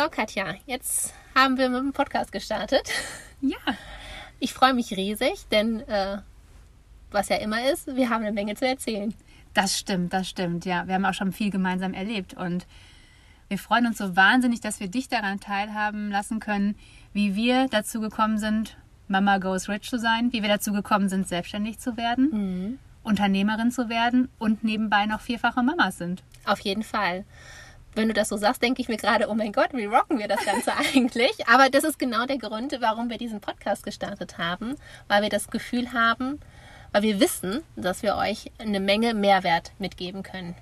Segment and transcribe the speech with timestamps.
[0.00, 2.90] So, Katja, jetzt haben wir mit dem Podcast gestartet.
[3.42, 3.58] Ja,
[4.38, 6.22] Ich freue mich riesig, denn äh,
[7.10, 9.12] was ja immer ist, wir haben eine Menge zu erzählen.
[9.52, 10.64] Das stimmt, das stimmt.
[10.64, 12.66] Ja, wir haben auch schon viel gemeinsam erlebt und
[13.48, 16.76] wir freuen uns so wahnsinnig, dass wir dich daran teilhaben lassen können,
[17.12, 21.28] wie wir dazu gekommen sind, Mama Goes Rich zu sein, wie wir dazu gekommen sind,
[21.28, 26.22] selbstständig zu werden, Unternehmerin zu werden und nebenbei noch vierfache Mamas sind.
[26.46, 27.26] Auf jeden Fall.
[27.94, 30.28] Wenn du das so sagst, denke ich mir gerade, oh mein Gott, wie rocken wir
[30.28, 31.48] das Ganze eigentlich?
[31.48, 34.76] Aber das ist genau der Grund, warum wir diesen Podcast gestartet haben,
[35.08, 36.38] weil wir das Gefühl haben,
[36.92, 40.54] weil wir wissen, dass wir euch eine Menge Mehrwert mitgeben können.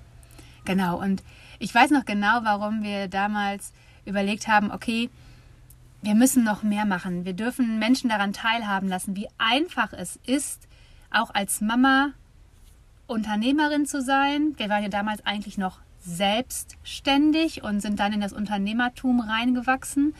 [0.65, 1.23] Genau, und
[1.59, 3.73] ich weiß noch genau, warum wir damals
[4.05, 5.09] überlegt haben, okay,
[6.01, 7.25] wir müssen noch mehr machen.
[7.25, 10.67] Wir dürfen Menschen daran teilhaben lassen, wie einfach es ist,
[11.11, 12.11] auch als Mama
[13.07, 14.53] Unternehmerin zu sein.
[14.57, 20.13] Wir waren ja damals eigentlich noch selbstständig und sind dann in das Unternehmertum reingewachsen.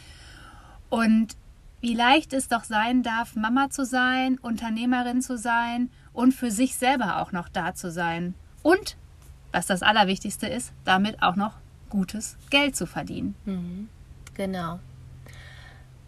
[0.90, 1.36] Und
[1.82, 6.76] wie leicht es doch sein darf, Mama zu sein, Unternehmerin zu sein und für sich
[6.76, 8.34] selber auch noch da zu sein.
[8.64, 8.98] Und,
[9.52, 11.54] was das Allerwichtigste ist, damit auch noch
[11.90, 13.36] gutes Geld zu verdienen.
[14.36, 14.80] Genau.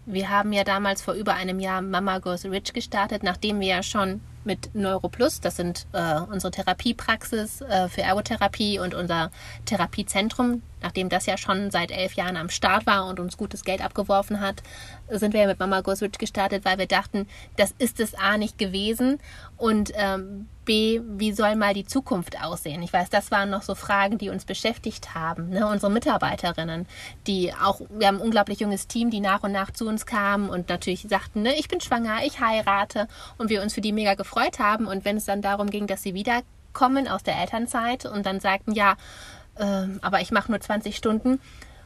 [0.05, 3.83] Wir haben ja damals vor über einem Jahr Mama Goes Rich gestartet, nachdem wir ja
[3.83, 9.31] schon mit NeuroPlus, das sind äh, unsere Therapiepraxis äh, für Ergotherapie und unser
[9.66, 13.83] Therapiezentrum, nachdem das ja schon seit elf Jahren am Start war und uns gutes Geld
[13.83, 14.64] abgeworfen hat,
[15.10, 17.27] sind wir ja mit Mama Goes gestartet, weil wir dachten,
[17.58, 19.20] das ist es A nicht gewesen.
[19.58, 22.82] Und ähm, Wie soll mal die Zukunft aussehen?
[22.82, 25.49] Ich weiß, das waren noch so Fragen, die uns beschäftigt haben.
[25.49, 25.67] Ne?
[25.67, 26.87] Unsere Mitarbeiterinnen,
[27.27, 30.49] die auch, wir haben ein unglaublich junges Team, die nach und nach zu uns kamen
[30.49, 34.14] und natürlich sagten, ne, ich bin schwanger, ich heirate und wir uns für die mega
[34.14, 34.87] gefreut haben.
[34.87, 38.71] Und wenn es dann darum ging, dass sie wiederkommen aus der Elternzeit und dann sagten,
[38.71, 38.95] ja,
[39.60, 41.39] ähm, aber ich mache nur 20 Stunden,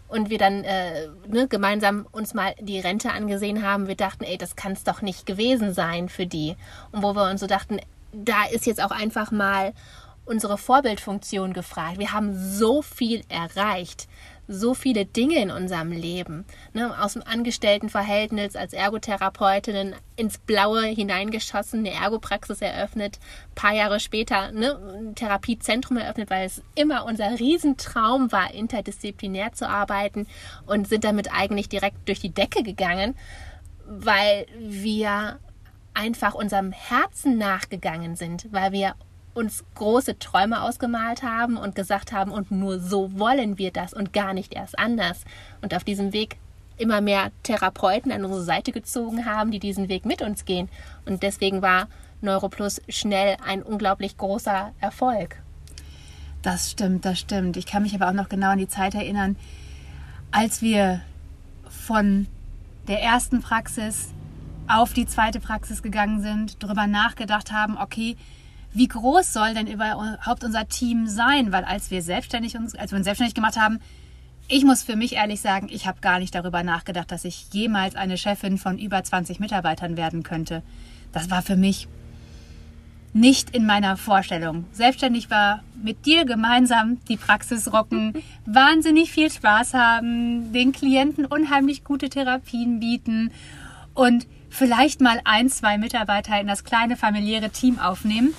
[0.07, 4.37] und wir dann äh, ne, gemeinsam uns mal die Rente angesehen haben, wir dachten, ey,
[4.37, 6.55] das kann es doch nicht gewesen sein für die.
[6.91, 7.79] Und wo wir uns so dachten,
[8.15, 9.73] da ist jetzt auch einfach mal
[10.25, 11.99] unsere Vorbildfunktion gefragt.
[11.99, 14.07] Wir haben so viel erreicht,
[14.47, 16.45] so viele Dinge in unserem Leben.
[16.73, 23.19] Ne, aus dem Angestelltenverhältnis als Ergotherapeutinnen ins Blaue hineingeschossen, eine Ergopraxis eröffnet,
[23.55, 29.67] paar Jahre später ne, ein Therapiezentrum eröffnet, weil es immer unser Riesentraum war, interdisziplinär zu
[29.67, 30.27] arbeiten
[30.65, 33.15] und sind damit eigentlich direkt durch die Decke gegangen,
[33.87, 35.39] weil wir
[35.95, 38.95] einfach unserem Herzen nachgegangen sind, weil wir
[39.33, 44.13] uns große Träume ausgemalt haben und gesagt haben, und nur so wollen wir das und
[44.13, 45.23] gar nicht erst anders.
[45.61, 46.37] Und auf diesem Weg
[46.77, 50.69] immer mehr Therapeuten an unsere Seite gezogen haben, die diesen Weg mit uns gehen.
[51.05, 51.87] Und deswegen war
[52.21, 55.41] NeuroPlus schnell ein unglaublich großer Erfolg.
[56.41, 57.57] Das stimmt, das stimmt.
[57.57, 59.35] Ich kann mich aber auch noch genau an die Zeit erinnern,
[60.31, 61.01] als wir
[61.69, 62.27] von
[62.87, 64.13] der ersten Praxis
[64.67, 68.17] auf die zweite Praxis gegangen sind, darüber nachgedacht haben, okay,
[68.73, 71.51] wie groß soll denn überhaupt unser Team sein?
[71.51, 73.79] Weil als wir selbstständig uns, als wir uns selbstständig gemacht haben,
[74.47, 77.95] ich muss für mich ehrlich sagen, ich habe gar nicht darüber nachgedacht, dass ich jemals
[77.95, 80.61] eine Chefin von über 20 Mitarbeitern werden könnte.
[81.13, 81.87] Das war für mich
[83.13, 84.65] nicht in meiner Vorstellung.
[84.73, 88.13] Selbstständig war mit dir gemeinsam die Praxis rocken,
[88.45, 93.31] wahnsinnig viel Spaß haben, den Klienten unheimlich gute Therapien bieten
[93.95, 98.33] und vielleicht mal ein, zwei Mitarbeiter in das kleine familiäre Team aufnehmen.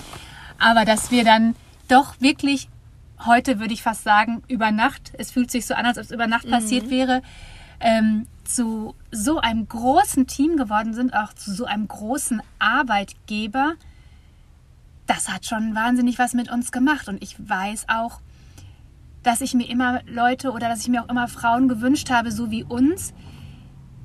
[0.59, 1.57] Aber dass wir dann
[1.89, 2.69] doch wirklich
[3.25, 6.11] heute würde ich fast sagen, über Nacht, es fühlt sich so an, als ob es
[6.11, 7.23] über Nacht passiert wäre,
[7.81, 13.75] ähm, zu so einem großen Team geworden sind, auch zu so einem großen Arbeitgeber,
[15.07, 17.09] das hat schon wahnsinnig was mit uns gemacht.
[17.09, 18.21] Und ich weiß auch,
[19.23, 22.51] dass ich mir immer Leute oder dass ich mir auch immer Frauen gewünscht habe, so
[22.51, 23.13] wie uns,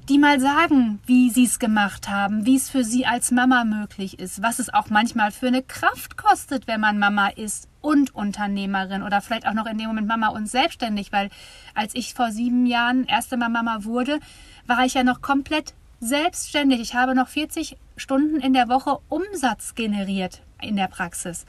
[0.09, 4.19] die mal sagen, wie sie es gemacht haben, wie es für sie als Mama möglich
[4.19, 9.03] ist, was es auch manchmal für eine Kraft kostet, wenn man Mama ist und Unternehmerin
[9.03, 11.29] oder vielleicht auch noch in dem Moment Mama und selbstständig, weil
[11.75, 14.19] als ich vor sieben Jahren erste Mal Mama wurde,
[14.67, 16.79] war ich ja noch komplett selbstständig.
[16.81, 21.45] Ich habe noch 40 Stunden in der Woche Umsatz generiert in der Praxis.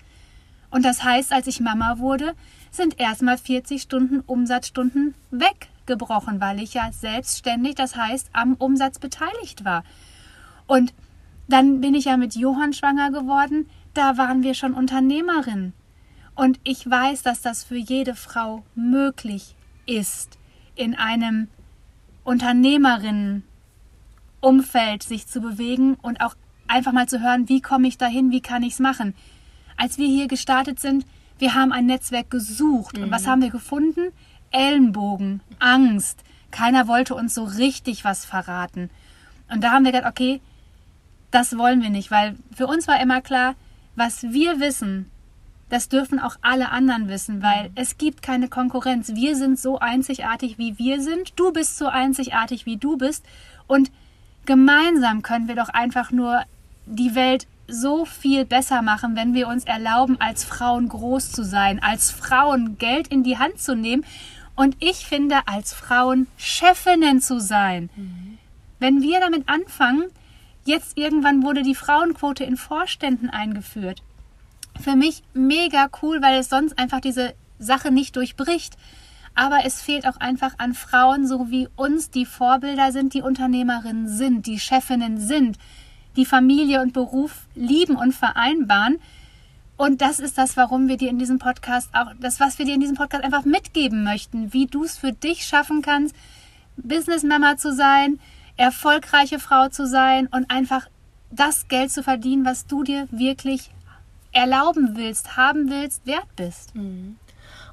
[0.71, 2.35] Und das heißt, als ich Mama wurde,
[2.71, 5.15] sind erstmal 40 Stunden Umsatzstunden
[5.83, 9.85] weggebrochen, weil ich ja selbstständig, das heißt, am Umsatz beteiligt war.
[10.67, 10.95] Und
[11.49, 15.73] dann bin ich ja mit Johann schwanger geworden, da waren wir schon Unternehmerin.
[16.35, 19.55] Und ich weiß, dass das für jede Frau möglich
[19.87, 20.39] ist,
[20.75, 21.49] in einem
[22.25, 26.35] Unternehmerinnenumfeld sich zu bewegen und auch
[26.69, 29.15] einfach mal zu hören, wie komme ich dahin, wie kann ich es machen.
[29.77, 31.05] Als wir hier gestartet sind,
[31.39, 32.97] wir haben ein Netzwerk gesucht.
[32.97, 33.05] Mhm.
[33.05, 33.27] Und was mhm.
[33.27, 34.13] haben wir gefunden?
[34.53, 36.21] Ellenbogen, Angst.
[36.51, 38.91] Keiner wollte uns so richtig was verraten.
[39.51, 40.41] Und da haben wir gedacht, okay,
[41.31, 43.55] das wollen wir nicht, weil für uns war immer klar,
[43.97, 45.11] was wir wissen,
[45.73, 49.15] das dürfen auch alle anderen wissen, weil es gibt keine Konkurrenz.
[49.15, 51.33] Wir sind so einzigartig, wie wir sind.
[51.37, 53.25] Du bist so einzigartig, wie du bist.
[53.67, 53.91] Und
[54.45, 56.43] gemeinsam können wir doch einfach nur
[56.85, 61.83] die Welt so viel besser machen, wenn wir uns erlauben, als Frauen groß zu sein,
[61.83, 64.05] als Frauen Geld in die Hand zu nehmen
[64.63, 67.91] und ich finde, als Frauen Chefinnen zu sein.
[67.97, 68.39] Mhm.
[68.79, 70.05] Wenn wir damit anfangen,
[70.65, 74.05] jetzt irgendwann wurde die Frauenquote in Vorständen eingeführt.
[74.81, 78.77] Für mich mega cool, weil es sonst einfach diese Sache nicht durchbricht.
[79.35, 84.07] Aber es fehlt auch einfach an Frauen, so wie uns, die Vorbilder sind, die Unternehmerinnen
[84.07, 85.59] sind, die Chefinnen sind,
[86.15, 89.01] die Familie und Beruf lieben und vereinbaren.
[89.77, 92.75] Und das ist das, warum wir dir in diesem Podcast auch, das, was wir dir
[92.75, 96.15] in diesem Podcast einfach mitgeben möchten, wie du es für dich schaffen kannst,
[96.77, 98.21] Businessmama zu sein,
[98.57, 100.89] erfolgreiche Frau zu sein und einfach
[101.31, 103.71] das Geld zu verdienen, was du dir wirklich
[104.33, 106.75] erlauben willst, haben willst, wert bist.
[106.75, 107.17] Mhm.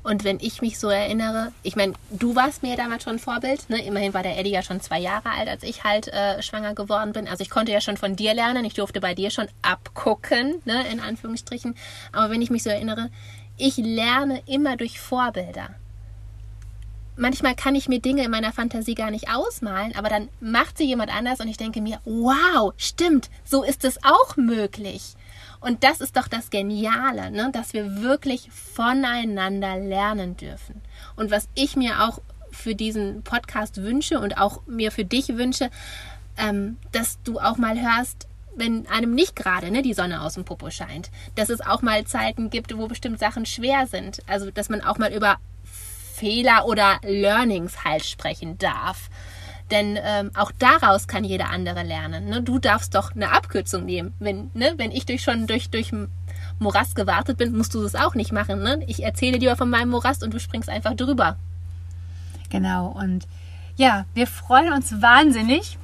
[0.01, 3.69] Und wenn ich mich so erinnere, ich meine, du warst mir damals schon ein Vorbild.
[3.69, 3.83] Ne?
[3.83, 7.11] Immerhin war der Eddie ja schon zwei Jahre alt, als ich halt äh, schwanger geworden
[7.11, 7.27] bin.
[7.27, 8.63] Also ich konnte ja schon von dir lernen.
[8.65, 10.87] Ich durfte bei dir schon abgucken, ne?
[10.89, 11.75] in Anführungsstrichen.
[12.13, 13.09] Aber wenn ich mich so erinnere,
[13.57, 15.69] ich lerne immer durch Vorbilder.
[17.17, 20.85] Manchmal kann ich mir Dinge in meiner Fantasie gar nicht ausmalen, aber dann macht sie
[20.85, 25.15] jemand anders und ich denke mir, wow, stimmt, so ist es auch möglich.
[25.61, 27.49] Und das ist doch das Geniale, ne?
[27.51, 30.81] dass wir wirklich voneinander lernen dürfen.
[31.15, 32.19] Und was ich mir auch
[32.51, 35.69] für diesen Podcast wünsche und auch mir für dich wünsche,
[36.37, 40.45] ähm, dass du auch mal hörst, wenn einem nicht gerade ne, die Sonne aus dem
[40.45, 44.19] Popo scheint, dass es auch mal Zeiten gibt, wo bestimmt Sachen schwer sind.
[44.27, 45.37] Also, dass man auch mal über
[46.19, 49.09] Fehler oder Learnings halt sprechen darf.
[49.71, 52.25] Denn ähm, auch daraus kann jeder andere lernen.
[52.25, 52.41] Ne?
[52.41, 54.13] Du darfst doch eine Abkürzung nehmen.
[54.19, 54.73] Wenn, ne?
[54.77, 55.91] wenn ich durch schon durch, durch
[56.57, 58.63] Morast gewartet bin, musst du das auch nicht machen.
[58.63, 58.81] Ne?
[58.87, 61.37] Ich erzähle dir von meinem Morast und du springst einfach drüber.
[62.49, 62.87] Genau.
[62.87, 63.27] Und
[63.75, 65.77] ja, wir freuen uns wahnsinnig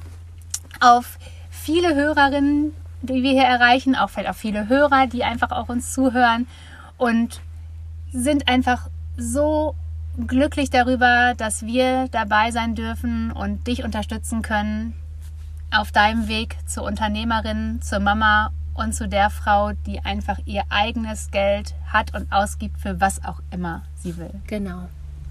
[0.80, 1.18] auf
[1.50, 2.72] viele Hörerinnen,
[3.02, 6.46] die wir hier erreichen, auch vielleicht auf viele Hörer, die einfach auch uns zuhören
[6.98, 7.40] und
[8.12, 9.74] sind einfach so
[10.26, 14.94] glücklich darüber, dass wir dabei sein dürfen und dich unterstützen können
[15.70, 21.30] auf deinem Weg zur Unternehmerin, zur Mama und zu der Frau, die einfach ihr eigenes
[21.30, 24.30] Geld hat und ausgibt für was auch immer sie will.
[24.46, 24.88] Genau.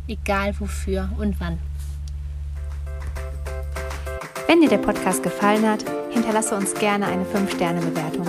[0.08, 1.58] Egal wofür und wann.
[4.48, 8.28] Wenn dir der Podcast gefallen hat, hinterlasse uns gerne eine 5-Sterne-Bewertung.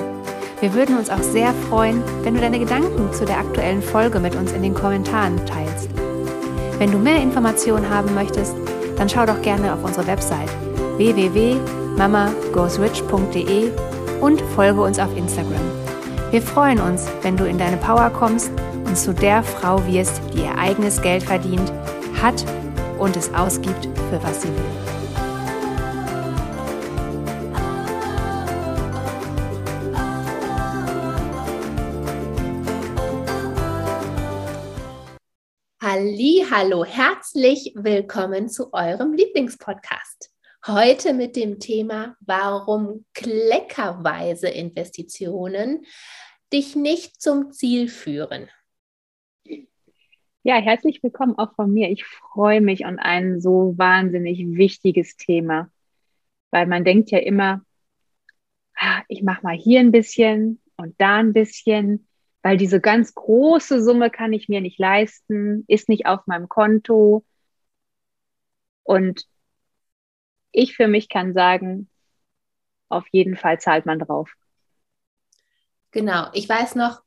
[0.60, 4.34] Wir würden uns auch sehr freuen, wenn du deine Gedanken zu der aktuellen Folge mit
[4.34, 5.95] uns in den Kommentaren teilst.
[6.78, 8.54] Wenn du mehr Informationen haben möchtest,
[8.97, 10.50] dann schau doch gerne auf unsere Website
[10.97, 13.71] www.mamagoesrich.de
[14.21, 15.62] und folge uns auf Instagram.
[16.30, 18.50] Wir freuen uns, wenn du in deine Power kommst
[18.85, 21.73] und zu der Frau wirst, die ihr eigenes Geld verdient,
[22.21, 22.45] hat
[22.99, 24.86] und es ausgibt, für was sie will.
[36.50, 40.30] Hallo, herzlich willkommen zu eurem Lieblingspodcast.
[40.66, 45.84] Heute mit dem Thema, warum kleckerweise Investitionen
[46.52, 48.48] dich nicht zum Ziel führen.
[50.44, 51.90] Ja, herzlich willkommen auch von mir.
[51.90, 55.70] Ich freue mich an ein so wahnsinnig wichtiges Thema,
[56.52, 57.62] weil man denkt ja immer,
[58.76, 62.06] ah, ich mache mal hier ein bisschen und da ein bisschen
[62.46, 67.24] weil diese ganz große Summe kann ich mir nicht leisten, ist nicht auf meinem Konto.
[68.84, 69.26] Und
[70.52, 71.90] ich für mich kann sagen,
[72.88, 74.30] auf jeden Fall zahlt man drauf.
[75.90, 77.02] Genau, ich weiß noch,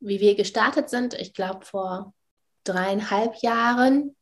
[0.00, 2.14] wie wir gestartet sind, ich glaube vor
[2.64, 4.16] dreieinhalb Jahren,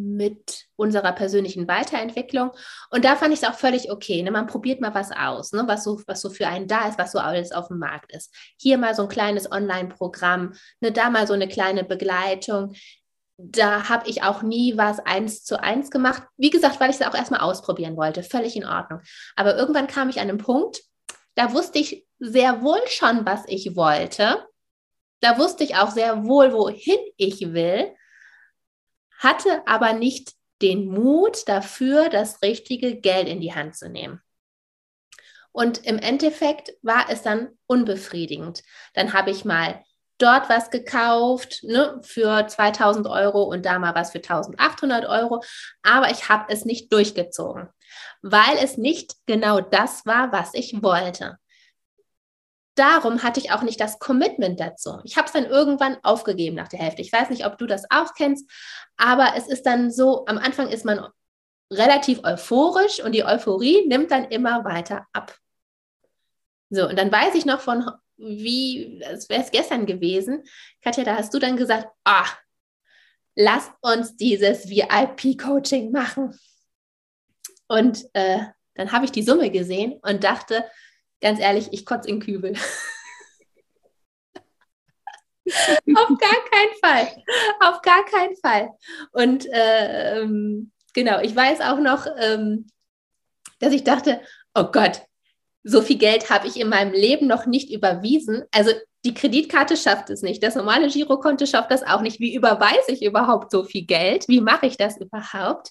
[0.00, 2.50] mit unserer persönlichen Weiterentwicklung.
[2.90, 4.22] Und da fand ich es auch völlig okay.
[4.22, 4.30] Ne?
[4.30, 5.64] Man probiert mal was aus, ne?
[5.66, 8.34] was, so, was so für einen da ist, was so alles auf dem Markt ist.
[8.58, 10.92] Hier mal so ein kleines Online-Programm, ne?
[10.92, 12.74] da mal so eine kleine Begleitung.
[13.36, 16.22] Da habe ich auch nie was eins zu eins gemacht.
[16.36, 18.22] Wie gesagt, weil ich es auch erstmal ausprobieren wollte.
[18.22, 19.00] Völlig in Ordnung.
[19.36, 20.82] Aber irgendwann kam ich an einen Punkt,
[21.34, 24.44] da wusste ich sehr wohl schon, was ich wollte.
[25.20, 27.94] Da wusste ich auch sehr wohl, wohin ich will
[29.20, 34.20] hatte aber nicht den Mut dafür, das richtige Geld in die Hand zu nehmen.
[35.52, 38.62] Und im Endeffekt war es dann unbefriedigend.
[38.94, 39.82] Dann habe ich mal
[40.18, 45.42] dort was gekauft ne, für 2000 Euro und da mal was für 1800 Euro,
[45.82, 47.68] aber ich habe es nicht durchgezogen,
[48.22, 51.38] weil es nicht genau das war, was ich wollte
[52.80, 55.00] darum hatte ich auch nicht das Commitment dazu.
[55.04, 57.02] Ich habe es dann irgendwann aufgegeben nach der Hälfte.
[57.02, 58.50] Ich weiß nicht, ob du das auch kennst,
[58.96, 61.06] aber es ist dann so, am Anfang ist man
[61.70, 65.36] relativ euphorisch und die Euphorie nimmt dann immer weiter ab.
[66.70, 70.44] So, und dann weiß ich noch von, wie, es wäre es gestern gewesen,
[70.80, 72.26] Katja, da hast du dann gesagt, ah,
[73.34, 76.38] lass uns dieses VIP-Coaching machen.
[77.68, 78.38] Und äh,
[78.74, 80.64] dann habe ich die Summe gesehen und dachte,
[81.20, 82.54] ganz ehrlich, ich kotze in Kübel.
[85.94, 87.24] Auf gar keinen Fall.
[87.60, 88.70] Auf gar keinen Fall.
[89.12, 90.24] Und äh,
[90.94, 92.66] genau, ich weiß auch noch, ähm,
[93.58, 94.20] dass ich dachte,
[94.54, 95.02] oh Gott,
[95.62, 98.44] so viel Geld habe ich in meinem Leben noch nicht überwiesen.
[98.52, 98.72] Also
[99.04, 100.42] die Kreditkarte schafft es nicht.
[100.42, 102.20] Das normale Girokonto schafft das auch nicht.
[102.20, 104.26] Wie überweise ich überhaupt so viel Geld?
[104.28, 105.70] Wie mache ich das überhaupt?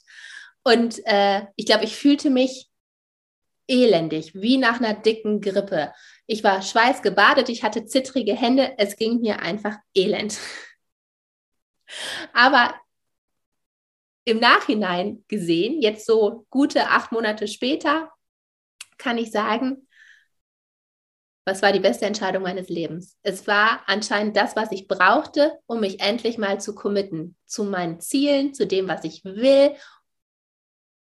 [0.64, 2.69] Und äh, ich glaube, ich fühlte mich
[3.70, 5.94] elendig, wie nach einer dicken Grippe.
[6.28, 10.38] Ich war schweißgebadet, ich hatte zittrige Hände, es ging mir einfach elend.
[12.34, 12.76] Aber
[14.26, 18.12] im Nachhinein gesehen, jetzt so gute acht Monate später,
[18.98, 19.88] kann ich sagen,
[21.46, 23.18] was war die beste Entscheidung meines Lebens?
[23.24, 28.00] Es war anscheinend das, was ich brauchte, um mich endlich mal zu committen zu meinen
[28.02, 29.76] Zielen, zu dem, was ich will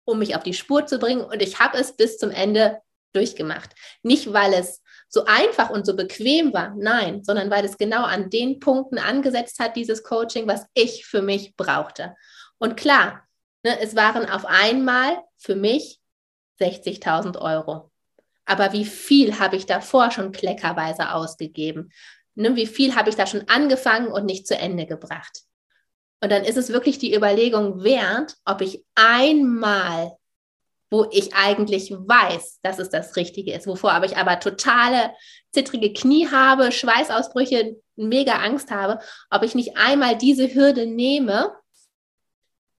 [0.05, 1.23] um mich auf die Spur zu bringen.
[1.23, 2.81] Und ich habe es bis zum Ende
[3.13, 3.71] durchgemacht.
[4.01, 8.29] Nicht, weil es so einfach und so bequem war, nein, sondern weil es genau an
[8.29, 12.15] den Punkten angesetzt hat, dieses Coaching, was ich für mich brauchte.
[12.57, 13.23] Und klar,
[13.63, 15.99] ne, es waren auf einmal für mich
[16.59, 17.91] 60.000 Euro.
[18.45, 21.91] Aber wie viel habe ich davor schon kleckerweise ausgegeben?
[22.35, 25.43] Ne, wie viel habe ich da schon angefangen und nicht zu Ende gebracht?
[26.23, 30.15] Und dann ist es wirklich die Überlegung wert, ob ich einmal,
[30.89, 35.11] wo ich eigentlich weiß, dass es das Richtige ist, wovor aber ich aber totale
[35.51, 38.99] zittrige Knie habe, Schweißausbrüche, mega Angst habe,
[39.31, 41.51] ob ich nicht einmal diese Hürde nehme,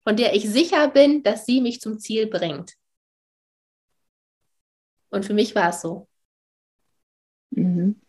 [0.04, 2.72] von der ich sicher bin, dass sie mich zum Ziel bringt.
[5.10, 6.08] Und für mich war es so.
[7.50, 8.00] Mhm.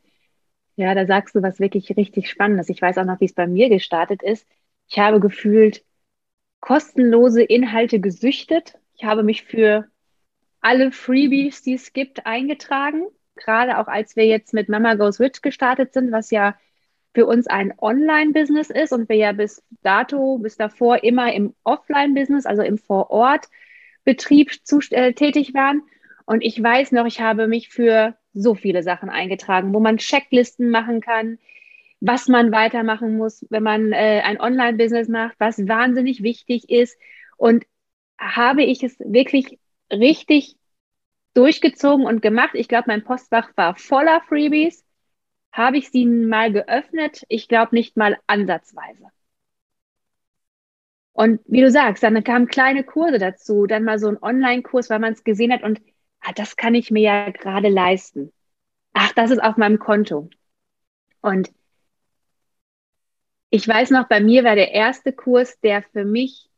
[0.77, 2.69] Ja, da sagst du was wirklich richtig Spannendes.
[2.69, 4.47] Ich weiß auch noch, wie es bei mir gestartet ist.
[4.87, 5.83] Ich habe gefühlt
[6.59, 8.75] kostenlose Inhalte gesüchtet.
[8.95, 9.85] Ich habe mich für
[10.61, 13.05] alle Freebies, die es gibt, eingetragen.
[13.35, 16.55] Gerade auch als wir jetzt mit Mama Goes Rich gestartet sind, was ja
[17.13, 22.45] für uns ein Online-Business ist und wir ja bis dato, bis davor immer im Offline-Business,
[22.45, 24.51] also im Vor-Ort-Betrieb
[24.91, 25.83] äh, tätig waren.
[26.25, 30.69] Und ich weiß noch, ich habe mich für so viele Sachen eingetragen, wo man Checklisten
[30.69, 31.39] machen kann,
[32.05, 36.97] was man weitermachen muss, wenn man äh, ein Online-Business macht, was wahnsinnig wichtig ist.
[37.37, 37.65] Und
[38.17, 39.59] habe ich es wirklich
[39.91, 40.55] richtig
[41.33, 42.51] durchgezogen und gemacht.
[42.53, 44.85] Ich glaube, mein Postfach war voller Freebies.
[45.51, 47.23] Habe ich sie mal geöffnet?
[47.27, 49.11] Ich glaube nicht mal ansatzweise.
[51.13, 54.99] Und wie du sagst, dann kamen kleine Kurse dazu, dann mal so ein Online-Kurs, weil
[54.99, 55.81] man es gesehen hat und
[56.19, 58.33] ah, das kann ich mir ja gerade leisten.
[58.93, 60.29] Ach, das ist auf meinem Konto.
[61.21, 61.51] Und
[63.55, 66.49] ich weiß noch, bei mir war der erste Kurs, der für mich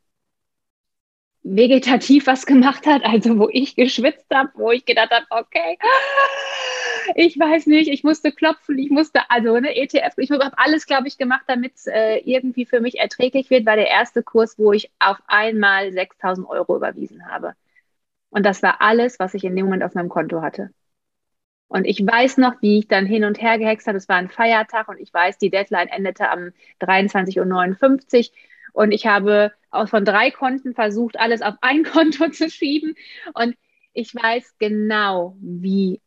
[1.44, 5.78] vegetativ was gemacht hat, also wo ich geschwitzt habe, wo ich gedacht habe, okay,
[7.14, 11.06] ich weiß nicht, ich musste klopfen, ich musste, also ne, ETF, ich habe alles, glaube
[11.06, 14.72] ich, gemacht, damit es äh, irgendwie für mich erträglich wird, war der erste Kurs, wo
[14.72, 17.54] ich auf einmal 6000 Euro überwiesen habe.
[18.30, 20.70] Und das war alles, was ich in dem Moment auf meinem Konto hatte.
[21.68, 23.98] Und ich weiß noch, wie ich dann hin und her gehext habe.
[23.98, 28.36] Es war ein Feiertag und ich weiß, die Deadline endete am 23.59 Uhr.
[28.72, 32.94] Und ich habe auch von drei Konten versucht, alles auf ein Konto zu schieben.
[33.34, 33.54] Und
[33.92, 36.00] ich weiß genau, wie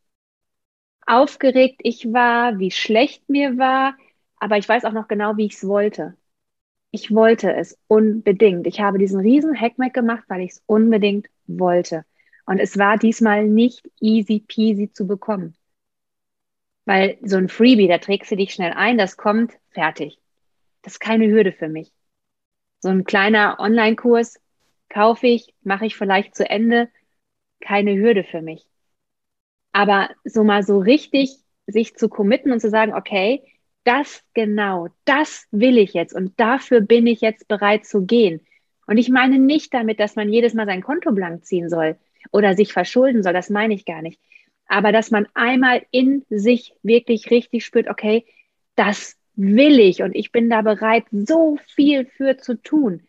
[1.05, 3.95] aufgeregt ich war, wie schlecht mir war.
[4.37, 6.15] Aber ich weiß auch noch genau, wie ich es wollte.
[6.91, 8.67] Ich wollte es unbedingt.
[8.67, 12.05] Ich habe diesen riesen Hackmack gemacht, weil ich es unbedingt wollte.
[12.45, 15.55] Und es war diesmal nicht easy peasy zu bekommen.
[16.85, 20.19] Weil so ein Freebie, da trägst du dich schnell ein, das kommt, fertig.
[20.81, 21.91] Das ist keine Hürde für mich.
[22.79, 24.39] So ein kleiner Online-Kurs
[24.89, 26.89] kaufe ich, mache ich vielleicht zu Ende,
[27.59, 28.67] keine Hürde für mich.
[29.71, 33.43] Aber so mal so richtig sich zu committen und zu sagen, okay,
[33.83, 38.45] das genau, das will ich jetzt und dafür bin ich jetzt bereit zu gehen.
[38.87, 41.97] Und ich meine nicht damit, dass man jedes Mal sein Konto blank ziehen soll
[42.31, 44.19] oder sich verschulden soll, das meine ich gar nicht.
[44.67, 48.25] Aber dass man einmal in sich wirklich richtig spürt, okay,
[48.75, 53.03] das will ich und ich bin da bereit, so viel für zu tun.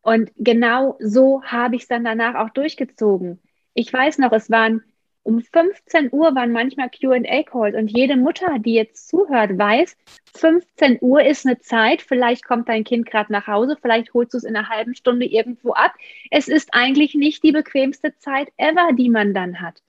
[0.00, 3.40] Und genau so habe ich es dann danach auch durchgezogen.
[3.74, 4.82] Ich weiß noch, es waren
[5.24, 9.96] um 15 Uhr waren manchmal QA-Calls und jede Mutter, die jetzt zuhört, weiß,
[10.34, 14.38] 15 Uhr ist eine Zeit, vielleicht kommt dein Kind gerade nach Hause, vielleicht holst du
[14.38, 15.94] es in einer halben Stunde irgendwo ab.
[16.30, 19.82] Es ist eigentlich nicht die bequemste Zeit ever, die man dann hat.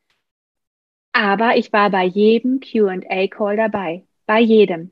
[1.14, 4.92] Aber ich war bei jedem QA-Call dabei, bei jedem.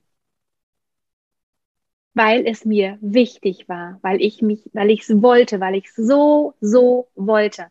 [2.13, 5.95] Weil es mir wichtig war, weil ich mich, weil ich es wollte, weil ich es
[5.95, 7.67] so, so wollte.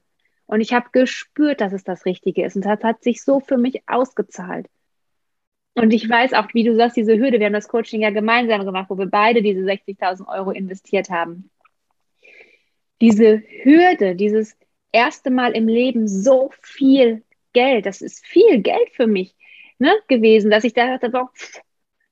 [0.50, 2.57] Und ich habe gespürt, dass es das Richtige ist.
[2.57, 4.66] Und das hat sich so für mich ausgezahlt.
[5.75, 8.64] Und ich weiß auch, wie du sagst, diese Hürde, wir haben das Coaching ja gemeinsam
[8.64, 11.50] gemacht, wo wir beide diese 60.000 Euro investiert haben.
[13.00, 14.57] Diese Hürde, dieses
[14.90, 19.37] erste Mal im Leben so viel Geld, das ist viel Geld für mich
[19.78, 21.12] ne, gewesen, dass ich da dachte,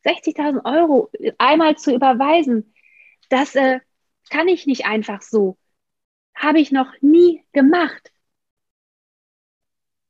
[0.04, 2.73] 60.000 Euro einmal zu überweisen,
[3.30, 3.80] das äh,
[4.30, 5.59] kann ich nicht einfach so.
[6.37, 8.12] Habe ich noch nie gemacht.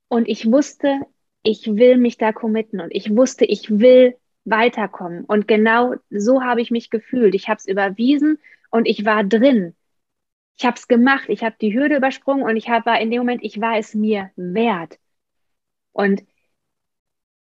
[0.08, 1.00] Und ich wusste,
[1.42, 5.24] ich will mich da committen und ich wusste, ich will weiterkommen.
[5.24, 7.34] Und genau so habe ich mich gefühlt.
[7.34, 8.38] Ich habe es überwiesen
[8.70, 9.74] und ich war drin.
[10.58, 13.44] Ich habe es gemacht, ich habe die Hürde übersprungen und ich war in dem Moment,
[13.44, 14.98] ich war es mir wert.
[15.92, 16.24] Und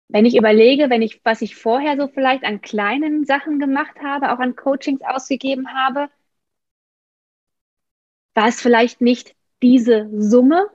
[0.10, 4.34] wenn ich überlege, wenn ich, was ich vorher so vielleicht an kleinen Sachen gemacht habe,
[4.34, 6.10] auch an Coachings ausgegeben habe,
[8.34, 10.70] war es vielleicht nicht diese Summe,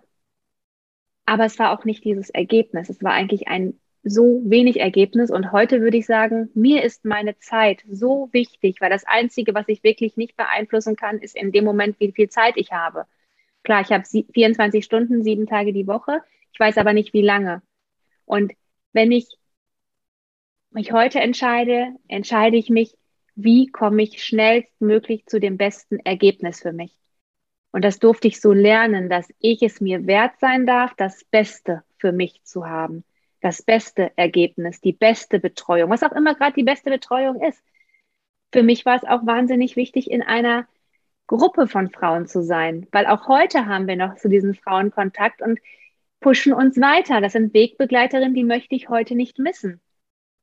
[1.27, 2.89] aber es war auch nicht dieses Ergebnis.
[2.89, 5.31] Es war eigentlich ein so wenig Ergebnis.
[5.31, 9.69] Und heute würde ich sagen, mir ist meine Zeit so wichtig, weil das Einzige, was
[9.69, 13.07] ich wirklich nicht beeinflussen kann, ist in dem Moment, wie viel Zeit ich habe.
[13.63, 16.23] Klar, ich habe 24 Stunden, sieben Tage die Woche.
[16.53, 17.63] Ich weiß aber nicht, wie lange.
[18.27, 18.53] Und
[18.93, 19.27] wenn ich
[20.71, 22.95] mich heute entscheide, entscheide ich mich,
[23.37, 26.95] wie komme ich schnellstmöglich zu dem besten Ergebnis für mich.
[27.75, 31.83] Und das durfte ich so lernen, dass ich es mir wert sein darf, das Beste
[31.99, 33.03] für mich zu haben.
[33.41, 37.61] Das beste Ergebnis, die beste Betreuung, was auch immer gerade die beste Betreuung ist.
[38.53, 40.69] Für mich war es auch wahnsinnig wichtig, in einer
[41.27, 45.43] Gruppe von Frauen zu sein, weil auch heute haben wir noch zu diesen Frauen Kontakt
[45.43, 45.59] und
[46.21, 47.21] pushen uns weiter.
[47.21, 49.81] Das sind Wegbegleiterinnen, die möchte ich heute nicht missen.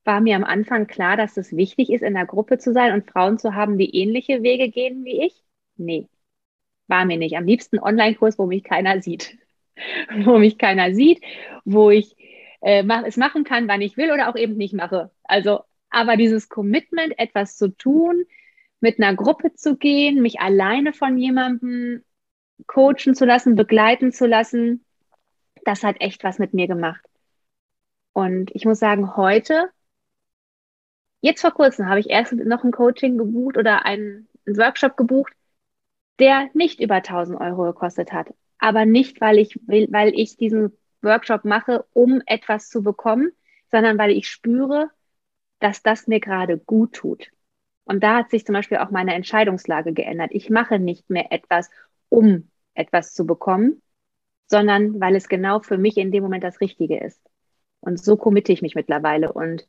[0.04, 3.10] War mir am Anfang klar, dass es wichtig ist, in einer Gruppe zu sein und
[3.10, 5.46] Frauen zu haben, die ähnliche Wege gehen wie ich?
[5.78, 6.10] Nee,
[6.92, 7.36] war mir nicht.
[7.36, 9.38] Am liebsten Online-Kurs, wo mich keiner sieht.
[10.26, 11.22] wo mich keiner sieht,
[11.66, 12.16] wo ich
[12.62, 15.12] äh, mach, es machen kann, wann ich will oder auch eben nicht mache.
[15.24, 18.24] Also, aber dieses Commitment, etwas zu tun,
[18.80, 22.04] mit einer Gruppe zu gehen, mich alleine von jemandem
[22.68, 24.86] coachen zu lassen, begleiten zu lassen,
[25.66, 27.04] das hat echt was mit mir gemacht.
[28.14, 29.70] Und ich muss sagen, heute,
[31.22, 35.34] jetzt vor kurzem habe ich erst noch ein Coaching gebucht oder einen, einen Workshop gebucht,
[36.22, 38.34] der nicht über 1000 Euro gekostet hat.
[38.60, 43.32] Aber nicht, weil ich will, weil ich diesen Workshop mache, um etwas zu bekommen,
[43.72, 44.90] sondern weil ich spüre,
[45.60, 47.32] dass das mir gerade gut tut.
[47.86, 50.30] Und da hat sich zum Beispiel auch meine Entscheidungslage geändert.
[50.32, 51.70] Ich mache nicht mehr etwas,
[52.10, 53.82] um etwas zu bekommen,
[54.48, 57.20] sondern weil es genau für mich in dem Moment das Richtige ist.
[57.80, 59.34] Und so committe ich mich mittlerweile.
[59.34, 59.66] Und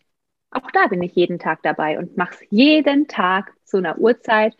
[0.50, 4.54] auch da bin ich jeden Tag dabei und mache es jeden Tag zu einer Uhrzeit,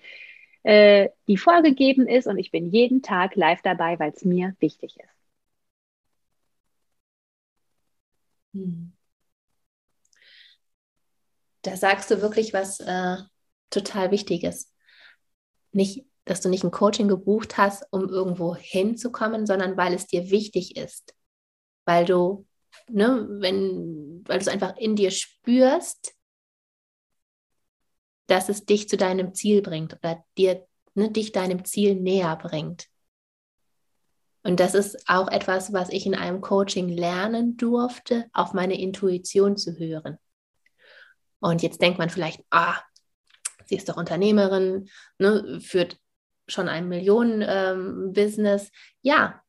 [0.63, 4.97] äh, die vorgegeben ist und ich bin jeden Tag live dabei, weil es mir wichtig
[4.99, 5.09] ist.
[8.55, 8.93] Hm.
[11.63, 13.17] Da sagst du wirklich was äh,
[13.71, 14.73] total Wichtiges.
[15.73, 20.31] Nicht, dass du nicht ein Coaching gebucht hast, um irgendwo hinzukommen, sondern weil es dir
[20.31, 21.15] wichtig ist.
[21.85, 22.47] Weil du,
[22.89, 26.15] ne, wenn, weil du es einfach in dir spürst,
[28.27, 32.87] dass es dich zu deinem Ziel bringt oder dir, ne, dich deinem Ziel näher bringt.
[34.45, 39.57] Und das ist auch etwas, was ich in einem Coaching lernen durfte, auf meine Intuition
[39.57, 40.19] zu hören.
[41.39, 42.81] Und jetzt denkt man vielleicht, ah,
[43.67, 45.99] sie ist doch Unternehmerin, ne, führt
[46.49, 48.65] schon ein Millionen-Business.
[48.65, 48.71] Ähm,
[49.03, 49.43] ja,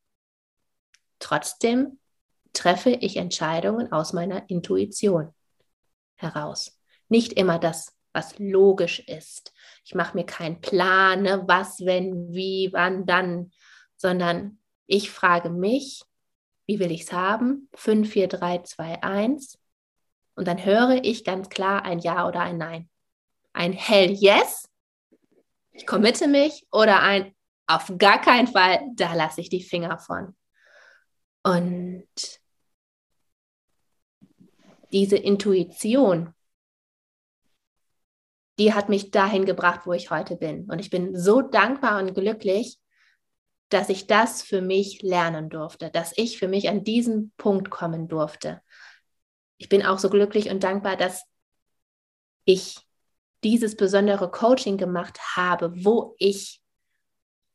[1.19, 1.99] trotzdem
[2.53, 5.33] treffe ich Entscheidungen aus meiner Intuition
[6.15, 6.79] heraus.
[7.09, 9.53] Nicht immer das, was logisch ist.
[9.83, 13.51] Ich mache mir keinen Plan, ne, was, wenn, wie, wann, dann,
[13.95, 16.03] sondern ich frage mich,
[16.65, 17.69] wie will ich es haben?
[17.73, 19.59] 5, 4, 3, 2, 1.
[20.35, 22.89] Und dann höre ich ganz klar ein Ja oder ein Nein.
[23.51, 24.69] Ein Hell Yes,
[25.73, 30.35] ich committe mich, oder ein Auf gar keinen Fall, da lasse ich die Finger von.
[31.43, 32.07] Und
[34.91, 36.33] diese Intuition,
[38.59, 40.69] die hat mich dahin gebracht, wo ich heute bin.
[40.69, 42.77] Und ich bin so dankbar und glücklich,
[43.69, 48.07] dass ich das für mich lernen durfte, dass ich für mich an diesen Punkt kommen
[48.07, 48.61] durfte.
[49.57, 51.23] Ich bin auch so glücklich und dankbar, dass
[52.45, 52.77] ich
[53.43, 56.61] dieses besondere Coaching gemacht habe, wo ich,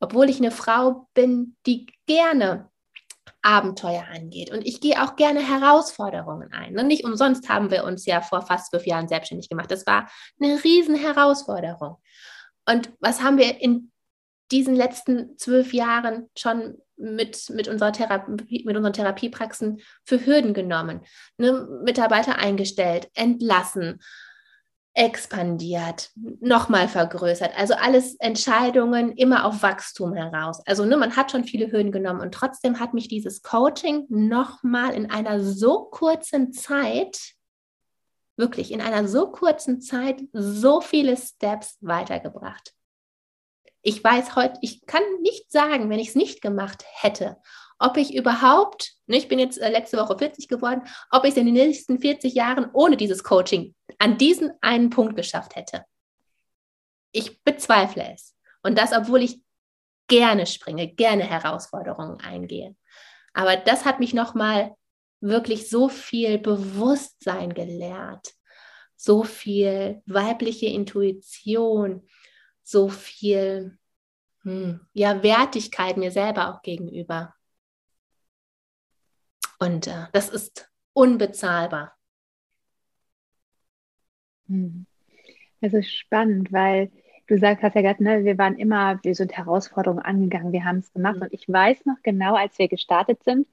[0.00, 2.70] obwohl ich eine Frau bin, die gerne
[3.42, 4.50] Abenteuer angeht.
[4.50, 6.78] Und ich gehe auch gerne Herausforderungen ein.
[6.78, 9.70] Und nicht umsonst haben wir uns ja vor fast zwölf Jahren selbstständig gemacht.
[9.70, 11.96] Das war eine riesen Herausforderung.
[12.66, 13.92] Und was haben wir in
[14.50, 21.00] diesen letzten zwölf Jahren schon mit, mit, unserer Therapie, mit unseren Therapiepraxen für Hürden genommen?
[21.36, 21.66] Ne?
[21.84, 24.00] Mitarbeiter eingestellt, entlassen,
[24.98, 27.56] expandiert, nochmal vergrößert.
[27.56, 30.60] Also alles Entscheidungen immer auf Wachstum heraus.
[30.66, 34.92] Also ne, man hat schon viele Höhen genommen und trotzdem hat mich dieses Coaching nochmal
[34.94, 37.34] in einer so kurzen Zeit,
[38.36, 42.74] wirklich in einer so kurzen Zeit, so viele Steps weitergebracht.
[43.82, 47.36] Ich weiß heute, ich kann nicht sagen, wenn ich es nicht gemacht hätte
[47.80, 50.82] ob ich überhaupt, ne, ich bin jetzt äh, letzte Woche 40 geworden,
[51.12, 55.16] ob ich es in den nächsten 40 Jahren ohne dieses Coaching an diesen einen Punkt
[55.16, 55.84] geschafft hätte.
[57.12, 58.36] Ich bezweifle es.
[58.62, 59.42] Und das, obwohl ich
[60.08, 62.76] gerne springe, gerne Herausforderungen eingehe.
[63.32, 64.74] Aber das hat mich nochmal
[65.20, 68.34] wirklich so viel Bewusstsein gelehrt,
[68.96, 72.08] so viel weibliche Intuition,
[72.62, 73.78] so viel
[74.42, 77.34] hm, ja, Wertigkeit mir selber auch gegenüber.
[79.58, 81.97] Und äh, das ist unbezahlbar.
[84.48, 84.86] Hm.
[85.60, 86.90] Das ist spannend, weil
[87.26, 90.78] du sagst, hast ja gesagt, ne, wir waren immer, wir sind Herausforderungen angegangen, wir haben
[90.78, 91.16] es gemacht.
[91.16, 91.22] Mhm.
[91.22, 93.46] Und ich weiß noch genau, als wir gestartet sind,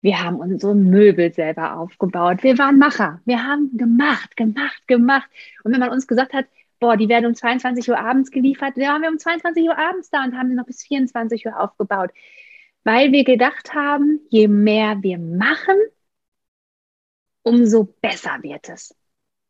[0.00, 2.42] wir haben unsere Möbel selber aufgebaut.
[2.42, 3.20] Wir waren Macher.
[3.24, 5.28] Wir haben gemacht, gemacht, gemacht.
[5.64, 6.46] Und wenn man uns gesagt hat,
[6.80, 10.10] boah, die werden um 22 Uhr abends geliefert, dann waren wir um 22 Uhr abends
[10.10, 12.10] da und haben sie noch bis 24 Uhr aufgebaut
[12.88, 15.76] weil wir gedacht haben, je mehr wir machen,
[17.42, 18.94] umso besser wird es.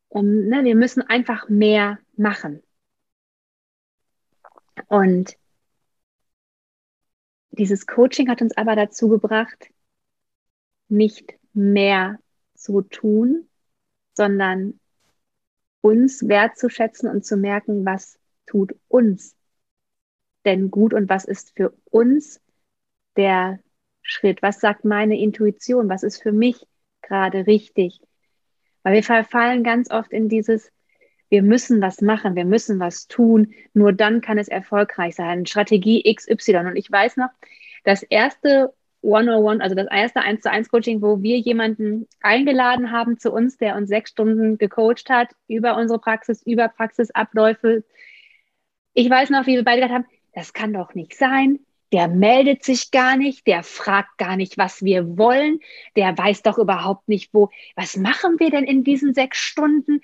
[0.09, 2.62] Um, ne, wir müssen einfach mehr machen.
[4.88, 5.37] Und
[7.51, 9.71] dieses Coaching hat uns aber dazu gebracht,
[10.88, 12.18] nicht mehr
[12.55, 13.49] zu tun,
[14.14, 14.81] sondern
[15.81, 19.37] uns wertzuschätzen und zu merken, was tut uns
[20.44, 22.40] denn gut und was ist für uns
[23.16, 23.61] der
[24.03, 24.40] Schritt?
[24.40, 25.88] Was sagt meine Intuition?
[25.88, 26.66] Was ist für mich
[27.03, 28.01] gerade richtig?
[28.88, 30.72] Weil wir verfallen ganz oft in dieses,
[31.29, 35.44] wir müssen was machen, wir müssen was tun, nur dann kann es erfolgreich sein.
[35.44, 36.57] Strategie XY.
[36.68, 37.29] Und ich weiß noch,
[37.85, 38.72] das erste
[39.03, 43.59] 101, also das erste 1 zu 1 Coaching, wo wir jemanden eingeladen haben zu uns,
[43.59, 47.85] der uns sechs Stunden gecoacht hat über unsere Praxis, über Praxisabläufe.
[48.94, 51.59] Ich weiß noch, wie wir beide gesagt haben, das kann doch nicht sein
[51.92, 55.61] der meldet sich gar nicht, der fragt gar nicht, was wir wollen,
[55.96, 60.01] der weiß doch überhaupt nicht, wo, was machen wir denn in diesen sechs Stunden?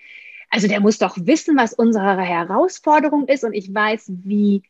[0.51, 4.63] Also der muss doch wissen, was unsere Herausforderung ist und ich weiß, wie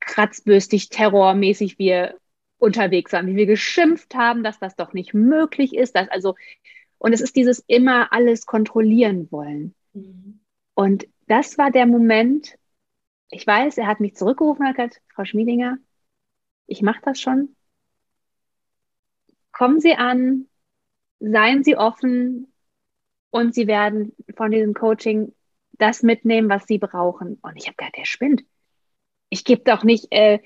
[0.00, 2.18] kratzbürstig, terrormäßig wir
[2.58, 6.34] unterwegs waren, wie wir geschimpft haben, dass das doch nicht möglich ist, dass also,
[6.98, 9.74] und es ist dieses immer alles kontrollieren wollen.
[9.92, 10.40] Mhm.
[10.74, 12.56] Und das war der Moment,
[13.30, 15.78] ich weiß, er hat mich zurückgerufen und hat gesagt, Frau Schmiedinger,
[16.66, 17.54] ich mache das schon.
[19.52, 20.46] Kommen Sie an,
[21.20, 22.52] seien Sie offen
[23.30, 25.34] und Sie werden von diesem Coaching
[25.72, 27.38] das mitnehmen, was Sie brauchen.
[27.42, 28.44] Und ich habe gedacht, der spinnt.
[29.28, 30.40] Ich gebe doch nicht, äh,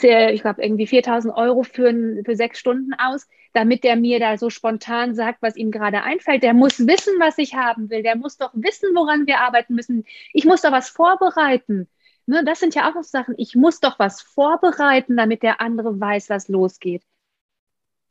[0.00, 4.50] ich glaube, irgendwie 4000 Euro für, für sechs Stunden aus, damit der mir da so
[4.50, 6.42] spontan sagt, was ihm gerade einfällt.
[6.42, 8.02] Der muss wissen, was ich haben will.
[8.02, 10.04] Der muss doch wissen, woran wir arbeiten müssen.
[10.32, 11.88] Ich muss da was vorbereiten.
[12.26, 13.34] Ne, das sind ja auch noch Sachen.
[13.36, 17.02] Ich muss doch was vorbereiten, damit der andere weiß, was losgeht.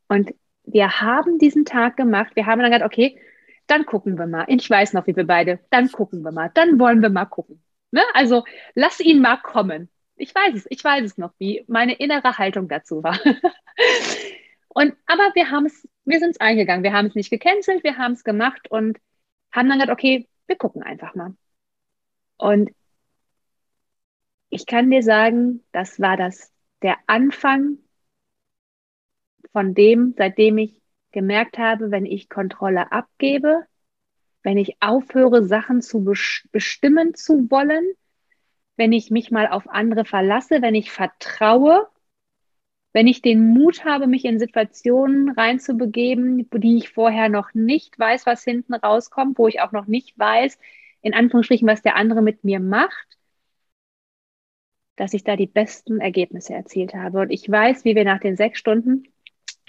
[0.08, 2.36] Und wir haben diesen Tag gemacht.
[2.36, 3.18] Wir haben dann gesagt, okay,
[3.68, 4.46] dann gucken wir mal.
[4.48, 6.52] Ich weiß noch, wie wir beide, dann gucken wir mal.
[6.54, 7.64] Dann wollen wir mal gucken.
[7.92, 8.02] Ne?
[8.14, 8.44] Also
[8.76, 9.90] lass ihn mal kommen.
[10.18, 13.18] Ich weiß es, ich weiß es noch, wie meine innere Haltung dazu war.
[14.68, 16.84] und aber wir haben es, wir sind es eingegangen.
[16.84, 19.00] Wir haben es nicht gecancelt, wir haben es gemacht und
[19.52, 21.34] haben dann gesagt, okay, wir gucken einfach mal.
[22.38, 22.72] Und
[24.52, 27.78] ich kann dir sagen, das war das der Anfang
[29.54, 33.66] von dem, seitdem ich gemerkt habe, wenn ich Kontrolle abgebe,
[34.44, 36.04] wenn ich aufhöre, Sachen zu
[36.52, 37.86] bestimmen zu wollen,
[38.76, 41.88] wenn ich mich mal auf andere verlasse, wenn ich vertraue,
[42.94, 48.26] wenn ich den Mut habe, mich in Situationen reinzubegeben, die ich vorher noch nicht weiß,
[48.26, 50.58] was hinten rauskommt, wo ich auch noch nicht weiß,
[51.02, 53.18] in Anführungsstrichen, was der andere mit mir macht,
[55.02, 57.22] dass ich da die besten Ergebnisse erzielt habe.
[57.22, 59.06] Und ich weiß, wie wir nach den sechs Stunden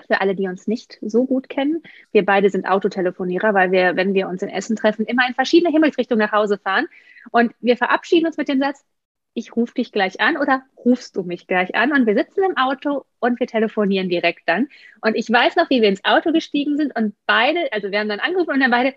[0.07, 1.83] für alle, die uns nicht so gut kennen.
[2.12, 5.73] Wir beide sind Autotelefonierer, weil wir, wenn wir uns in Essen treffen, immer in verschiedene
[5.73, 6.87] Himmelsrichtungen nach Hause fahren.
[7.31, 8.85] Und wir verabschieden uns mit dem Satz,
[9.33, 11.92] ich rufe dich gleich an oder rufst du mich gleich an?
[11.95, 14.68] Und wir sitzen im Auto und wir telefonieren direkt dann.
[15.01, 18.11] Und ich weiß noch, wie wir ins Auto gestiegen sind und beide, also wir haben
[18.11, 18.95] dann angerufen und dann beide,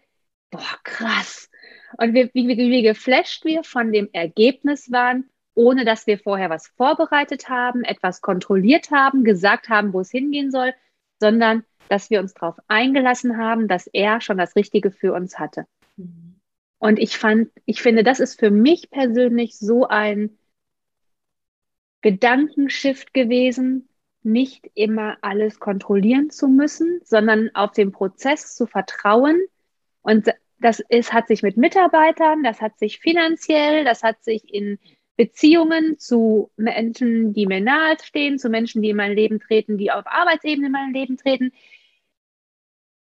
[0.52, 1.50] boah, krass.
[1.98, 6.50] Und wir, wie, wie, wie geflasht wir von dem Ergebnis waren, ohne dass wir vorher
[6.50, 10.74] was vorbereitet haben, etwas kontrolliert haben, gesagt haben, wo es hingehen soll,
[11.20, 15.66] sondern dass wir uns darauf eingelassen haben, dass er schon das Richtige für uns hatte.
[15.98, 16.36] Mhm.
[16.78, 20.38] Und ich fand, ich finde, das ist für mich persönlich so ein
[22.02, 23.90] Gedankenshift gewesen,
[24.22, 29.42] nicht immer alles kontrollieren zu müssen, sondern auf den Prozess zu vertrauen.
[30.02, 34.80] Und das ist, hat sich mit Mitarbeitern, das hat sich finanziell, das hat sich in
[35.18, 39.92] Beziehungen zu Menschen, die mir nahe stehen, zu Menschen, die in mein Leben treten, die
[39.92, 41.52] auf Arbeitsebene in mein Leben treten,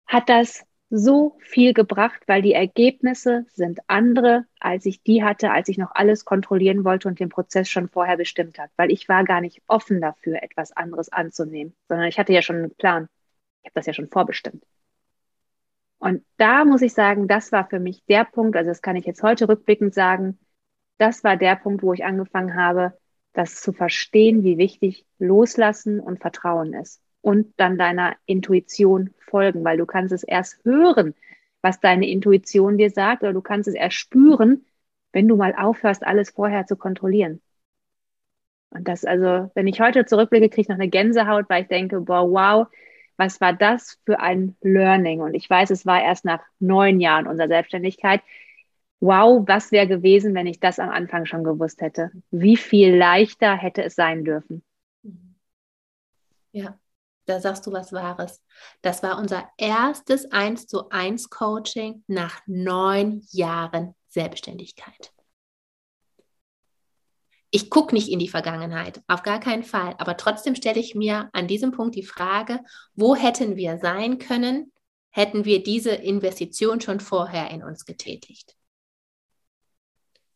[0.06, 5.68] hat das so viel gebracht, weil die Ergebnisse sind andere, als ich die hatte, als
[5.68, 9.24] ich noch alles kontrollieren wollte und den Prozess schon vorher bestimmt hat, weil ich war
[9.24, 13.08] gar nicht offen dafür, etwas anderes anzunehmen, sondern ich hatte ja schon einen Plan.
[13.62, 14.64] Ich habe das ja schon vorbestimmt.
[15.98, 19.04] Und da muss ich sagen, das war für mich der Punkt, also das kann ich
[19.04, 20.38] jetzt heute rückblickend sagen,
[20.98, 22.98] das war der Punkt, wo ich angefangen habe,
[23.32, 27.00] das zu verstehen, wie wichtig Loslassen und Vertrauen ist.
[27.20, 31.14] Und dann deiner Intuition folgen, weil du kannst es erst hören,
[31.62, 34.64] was deine Intuition dir sagt, oder du kannst es erst spüren,
[35.12, 37.40] wenn du mal aufhörst, alles vorher zu kontrollieren.
[38.70, 42.00] Und das, also, wenn ich heute zurückblicke, kriege ich noch eine Gänsehaut, weil ich denke,
[42.00, 42.66] boah, wow,
[43.16, 45.20] was war das für ein Learning?
[45.20, 48.20] Und ich weiß, es war erst nach neun Jahren unserer Selbstständigkeit,
[49.00, 52.10] wow, was wäre gewesen, wenn ich das am Anfang schon gewusst hätte?
[52.30, 54.64] Wie viel leichter hätte es sein dürfen?
[56.52, 56.78] Ja,
[57.26, 58.42] da sagst du was Wahres.
[58.82, 65.12] Das war unser erstes 1 zu 1 Coaching nach neun Jahren Selbstständigkeit.
[67.50, 69.94] Ich gucke nicht in die Vergangenheit, auf gar keinen Fall.
[69.98, 72.60] Aber trotzdem stelle ich mir an diesem Punkt die Frage,
[72.94, 74.72] wo hätten wir sein können,
[75.10, 78.57] hätten wir diese Investition schon vorher in uns getätigt?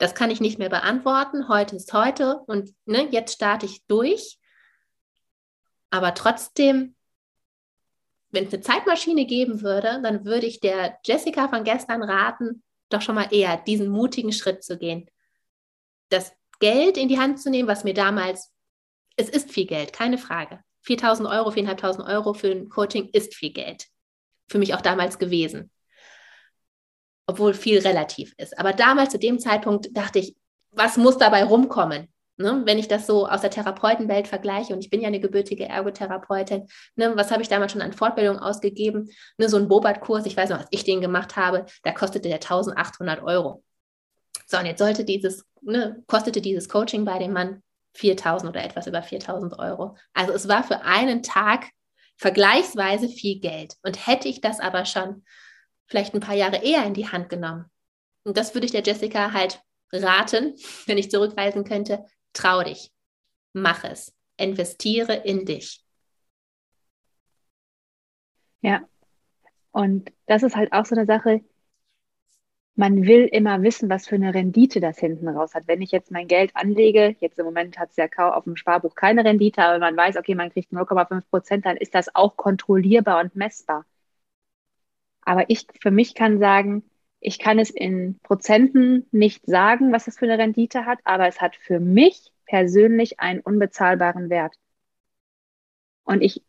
[0.03, 1.47] Das kann ich nicht mehr beantworten.
[1.49, 4.37] Heute ist heute und ne, jetzt starte ich durch.
[5.91, 6.97] Aber trotzdem,
[8.31, 13.01] wenn es eine Zeitmaschine geben würde, dann würde ich der Jessica von gestern raten, doch
[13.01, 15.09] schon mal eher diesen mutigen Schritt zu gehen.
[16.09, 18.53] Das Geld in die Hand zu nehmen, was mir damals,
[19.15, 20.65] es ist viel Geld, keine Frage.
[20.85, 23.87] 4.000 Euro, 4.500 Euro für ein Coaching ist viel Geld.
[24.49, 25.72] Für mich auch damals gewesen
[27.33, 28.59] obwohl viel relativ ist.
[28.59, 30.37] Aber damals zu dem Zeitpunkt dachte ich,
[30.71, 32.09] was muss dabei rumkommen?
[32.37, 32.63] Ne?
[32.65, 36.67] Wenn ich das so aus der Therapeutenwelt vergleiche, und ich bin ja eine gebürtige Ergotherapeutin,
[36.97, 37.13] ne?
[37.17, 39.11] was habe ich damals schon an Fortbildung ausgegeben?
[39.39, 39.49] Ne?
[39.49, 43.23] So ein Bobat-Kurs, ich weiß noch, als ich den gemacht habe, da kostete der 1800
[43.23, 43.63] Euro.
[44.47, 47.63] So, und jetzt sollte dieses, ne, kostete dieses Coaching bei dem Mann
[47.95, 49.97] 4000 oder etwas über 4000 Euro.
[50.13, 51.69] Also es war für einen Tag
[52.17, 53.75] vergleichsweise viel Geld.
[53.83, 55.25] Und hätte ich das aber schon
[55.93, 57.67] vielleicht ein paar Jahre eher in die Hand genommen.
[58.25, 60.55] Und das würde ich der Jessica halt raten,
[60.87, 62.07] wenn ich zurückweisen könnte.
[62.33, 62.91] Trau dich.
[63.53, 64.15] Mach es.
[64.39, 65.85] Investiere in dich.
[68.63, 68.89] Ja.
[69.71, 71.43] Und das ist halt auch so eine Sache,
[72.75, 75.65] man will immer wissen, was für eine Rendite das hinten raus hat.
[75.67, 78.95] Wenn ich jetzt mein Geld anlege, jetzt im Moment hat es ja auf dem Sparbuch
[78.95, 83.21] keine Rendite, aber man weiß, okay, man kriegt 0,5 Prozent, dann ist das auch kontrollierbar
[83.21, 83.85] und messbar.
[85.23, 86.85] Aber ich für mich kann sagen,
[87.21, 91.41] ich kann es in Prozenten nicht sagen, was es für eine Rendite hat, aber es
[91.41, 94.57] hat für mich persönlich einen unbezahlbaren Wert.
[96.05, 96.43] Und ich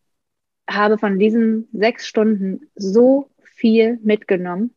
[0.70, 4.74] habe von diesen sechs Stunden so viel mitgenommen.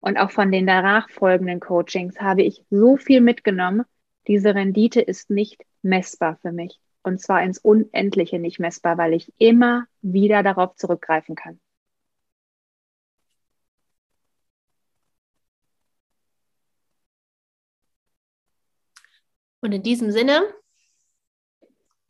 [0.00, 3.84] Und auch von den danach folgenden Coachings habe ich so viel mitgenommen.
[4.26, 6.78] Diese Rendite ist nicht messbar für mich.
[7.02, 11.58] Und zwar ins Unendliche nicht messbar, weil ich immer wieder darauf zurückgreifen kann.
[19.60, 20.42] Und in diesem Sinne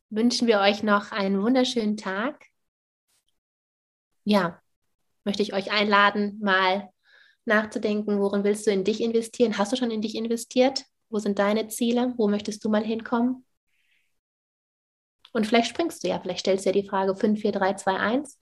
[0.09, 2.45] wünschen wir euch noch einen wunderschönen Tag.
[4.23, 4.61] Ja,
[5.23, 6.89] möchte ich euch einladen, mal
[7.45, 9.57] nachzudenken, worin willst du in dich investieren?
[9.57, 10.85] Hast du schon in dich investiert?
[11.09, 12.13] Wo sind deine Ziele?
[12.17, 13.45] Wo möchtest du mal hinkommen?
[15.31, 17.97] Und vielleicht springst du ja, vielleicht stellst du ja die Frage 5, 4, 3, 2,
[17.97, 18.39] 1.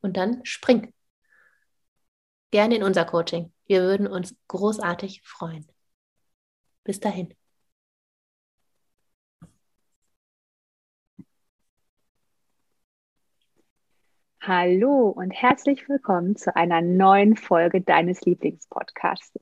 [0.00, 0.92] Und dann spring.
[2.50, 3.52] Gerne in unser Coaching.
[3.66, 5.66] Wir würden uns großartig freuen.
[6.84, 7.34] Bis dahin.
[14.40, 19.40] Hallo und herzlich willkommen zu einer neuen Folge deines Lieblingspodcasts.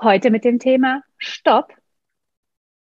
[0.00, 1.72] Heute mit dem Thema Stopp.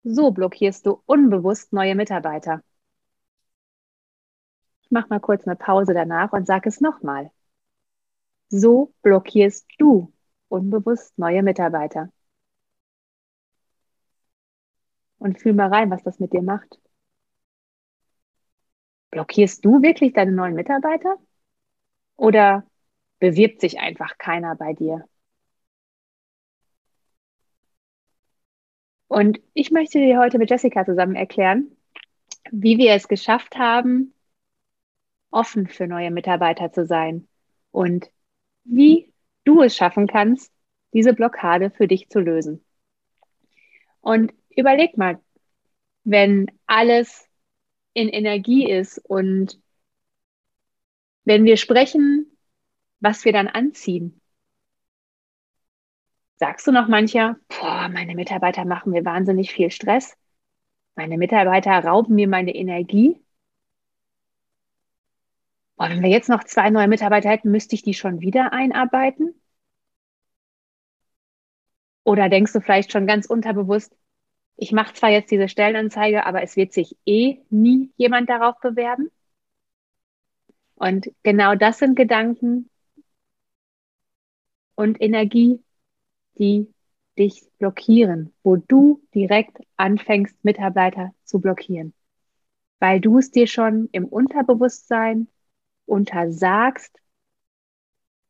[0.04, 2.62] So blockierst du unbewusst neue Mitarbeiter.
[4.82, 7.32] Ich mache mal kurz eine Pause danach und sage es nochmal.
[8.50, 10.12] So blockierst du
[10.48, 12.12] unbewusst neue Mitarbeiter.
[15.22, 16.80] Und fühl mal rein, was das mit dir macht.
[19.12, 21.16] Blockierst du wirklich deine neuen Mitarbeiter?
[22.16, 22.66] Oder
[23.20, 25.04] bewirbt sich einfach keiner bei dir?
[29.06, 31.70] Und ich möchte dir heute mit Jessica zusammen erklären,
[32.50, 34.12] wie wir es geschafft haben,
[35.30, 37.28] offen für neue Mitarbeiter zu sein
[37.70, 38.10] und
[38.64, 39.12] wie
[39.44, 40.52] du es schaffen kannst,
[40.92, 42.64] diese Blockade für dich zu lösen.
[44.00, 45.20] Und überleg mal,
[46.04, 47.28] wenn alles
[47.94, 49.60] in Energie ist und
[51.24, 52.26] wenn wir sprechen,
[53.00, 54.20] was wir dann anziehen.
[56.36, 60.16] Sagst du noch mancher, boah, meine Mitarbeiter machen mir wahnsinnig viel Stress.
[60.96, 63.16] Meine Mitarbeiter rauben mir meine Energie.
[65.76, 69.34] Boah, wenn wir jetzt noch zwei neue Mitarbeiter hätten, müsste ich die schon wieder einarbeiten?
[72.04, 73.96] Oder denkst du vielleicht schon ganz unterbewusst,
[74.62, 79.10] ich mache zwar jetzt diese Stellenanzeige, aber es wird sich eh nie jemand darauf bewerben.
[80.76, 82.70] Und genau das sind Gedanken
[84.76, 85.60] und Energie,
[86.38, 86.72] die
[87.18, 91.92] dich blockieren, wo du direkt anfängst, Mitarbeiter zu blockieren,
[92.78, 95.26] weil du es dir schon im Unterbewusstsein
[95.86, 96.96] untersagst,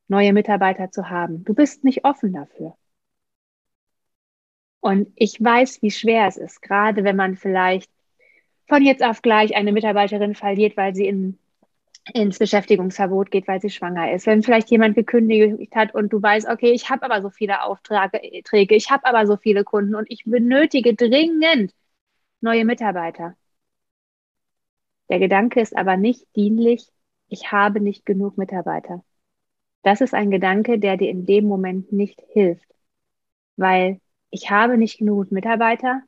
[0.09, 1.45] neue Mitarbeiter zu haben.
[1.45, 2.75] Du bist nicht offen dafür.
[4.83, 7.88] Und ich weiß, wie schwer es ist, gerade wenn man vielleicht
[8.68, 11.38] von jetzt auf gleich eine Mitarbeiterin verliert, weil sie in,
[12.14, 14.27] ins Beschäftigungsverbot geht, weil sie schwanger ist.
[14.27, 18.75] Wenn vielleicht jemand gekündigt hat und du weißt, okay, ich habe aber so viele Aufträge,
[18.75, 21.73] ich habe aber so viele Kunden und ich benötige dringend
[22.40, 23.37] neue Mitarbeiter.
[25.11, 26.88] Der Gedanke ist aber nicht dienlich,
[27.29, 29.05] ich habe nicht genug Mitarbeiter.
[29.85, 32.66] Das ist ein Gedanke, der dir in dem Moment nicht hilft,
[33.57, 34.01] weil
[34.33, 36.03] ich habe nicht genug Mitarbeiter,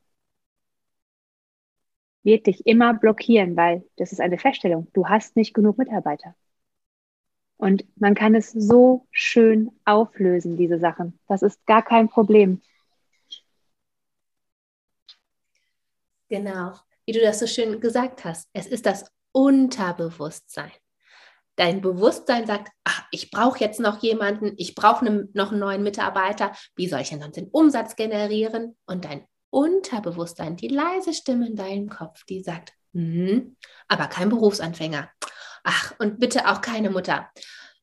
[2.24, 4.88] wird dich immer blockieren, weil das ist eine Feststellung.
[4.94, 6.34] Du hast nicht genug Mitarbeiter.
[7.58, 11.18] Und man kann es so schön auflösen, diese Sachen.
[11.28, 12.62] Das ist gar kein Problem.
[16.30, 16.72] Genau,
[17.04, 18.48] wie du das so schön gesagt hast.
[18.54, 20.72] Es ist das Unterbewusstsein.
[21.56, 25.82] Dein Bewusstsein sagt, ach, ich brauche jetzt noch jemanden, ich brauche ne, noch einen neuen
[25.82, 28.76] Mitarbeiter, wie soll ich denn sonst den Umsatz generieren?
[28.86, 33.56] Und dein Unterbewusstsein, die leise Stimme in deinem Kopf, die sagt, hm,
[33.88, 35.08] aber kein Berufsanfänger.
[35.62, 37.30] Ach, und bitte auch keine Mutter.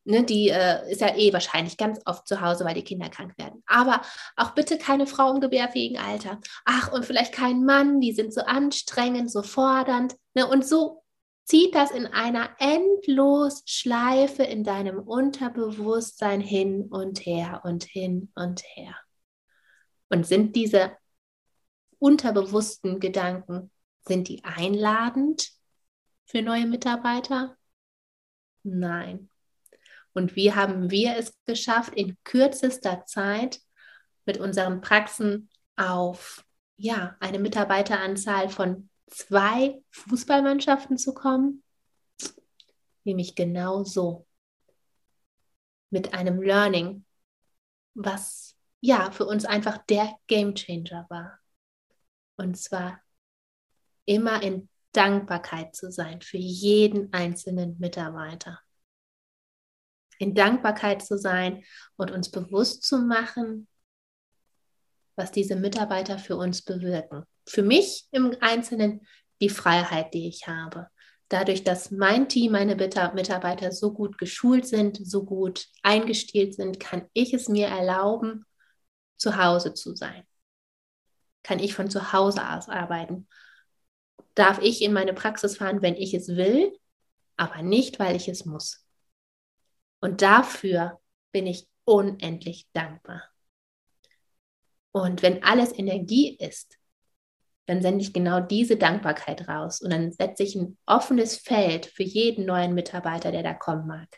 [0.04, 3.38] Ne, die äh, ist ja eh wahrscheinlich ganz oft zu Hause, weil die Kinder krank
[3.38, 3.64] werden.
[3.68, 4.02] Aber
[4.36, 6.40] auch bitte keine Frau im gebärfähigen Alter.
[6.66, 10.16] Ach, und vielleicht kein Mann, die sind so anstrengend, so fordernd.
[10.34, 11.01] Ne, und so
[11.44, 18.64] zieht das in einer endlos Schleife in deinem Unterbewusstsein hin und her und hin und
[18.76, 18.96] her.
[20.10, 20.96] Und sind diese
[22.00, 25.52] unterbewussten Gedanken, sind die einladend
[26.26, 27.58] für neue Mitarbeiter?
[28.64, 29.30] Nein.
[30.14, 33.62] Und wie haben wir es geschafft, in kürzester Zeit
[34.26, 36.44] mit unseren Praxen auf
[36.76, 41.64] ja, eine Mitarbeiteranzahl von zwei Fußballmannschaften zu kommen?
[43.03, 44.26] Nämlich genau so.
[45.91, 47.05] Mit einem Learning,
[47.93, 51.39] was ja für uns einfach der Game Changer war.
[52.38, 53.01] Und zwar
[54.05, 58.59] immer in Dankbarkeit zu sein für jeden einzelnen Mitarbeiter.
[60.20, 61.64] in Dankbarkeit zu sein
[61.97, 63.68] und uns bewusst zu machen,
[65.16, 67.26] was diese Mitarbeiter für uns bewirken.
[67.46, 69.06] Für mich im Einzelnen
[69.42, 70.88] die Freiheit, die ich habe.
[71.30, 77.08] Dadurch, dass mein Team, meine Mitarbeiter so gut geschult sind, so gut eingestielt sind, kann
[77.14, 78.46] ich es mir erlauben,
[79.18, 80.24] zu Hause zu sein.
[81.44, 83.28] Kann ich von zu Hause aus arbeiten.
[84.36, 86.78] Darf ich in meine Praxis fahren, wenn ich es will,
[87.38, 88.86] aber nicht, weil ich es muss.
[90.02, 91.00] Und dafür
[91.32, 93.24] bin ich unendlich dankbar.
[94.92, 96.78] Und wenn alles Energie ist,
[97.72, 102.03] dann sende ich genau diese Dankbarkeit raus und dann setze ich ein offenes Feld für
[102.03, 104.09] jeden neuen Mitarbeiter, der da kommen mag.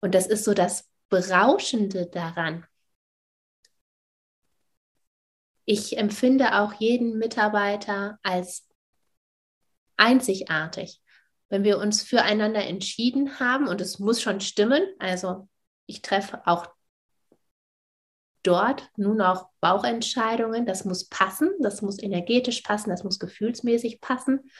[0.00, 2.66] Und das ist so das Berauschende daran.
[5.64, 8.66] Ich empfinde auch jeden Mitarbeiter als
[9.96, 11.00] einzigartig.
[11.50, 15.48] Wenn wir uns füreinander entschieden haben, und es muss schon stimmen, also
[15.86, 16.66] ich treffe auch
[18.42, 20.66] dort nur noch Bauchentscheidungen.
[20.66, 24.50] Das muss passen, das muss energetisch passen, das muss gefühlsmäßig passen.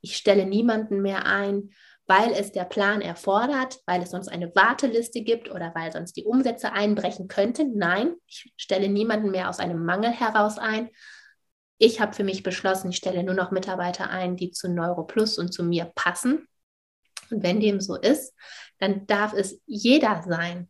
[0.00, 1.70] Ich stelle niemanden mehr ein,
[2.06, 6.24] weil es der Plan erfordert, weil es sonst eine Warteliste gibt oder weil sonst die
[6.24, 7.76] Umsätze einbrechen könnten.
[7.76, 10.90] Nein, ich stelle niemanden mehr aus einem Mangel heraus ein.
[11.78, 15.52] Ich habe für mich beschlossen, ich stelle nur noch Mitarbeiter ein, die zu NeuroPlus und
[15.52, 16.46] zu mir passen.
[17.30, 18.34] Und wenn dem so ist,
[18.78, 20.68] dann darf es jeder sein,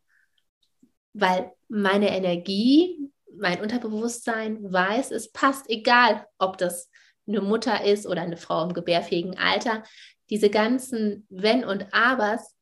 [1.12, 6.90] weil meine Energie, mein Unterbewusstsein weiß, es passt, egal ob das
[7.26, 9.84] eine Mutter ist oder eine Frau im gebärfähigen Alter.
[10.28, 12.56] Diese ganzen Wenn und Abers,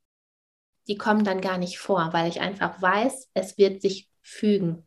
[0.87, 4.87] die kommen dann gar nicht vor, weil ich einfach weiß, es wird sich fügen.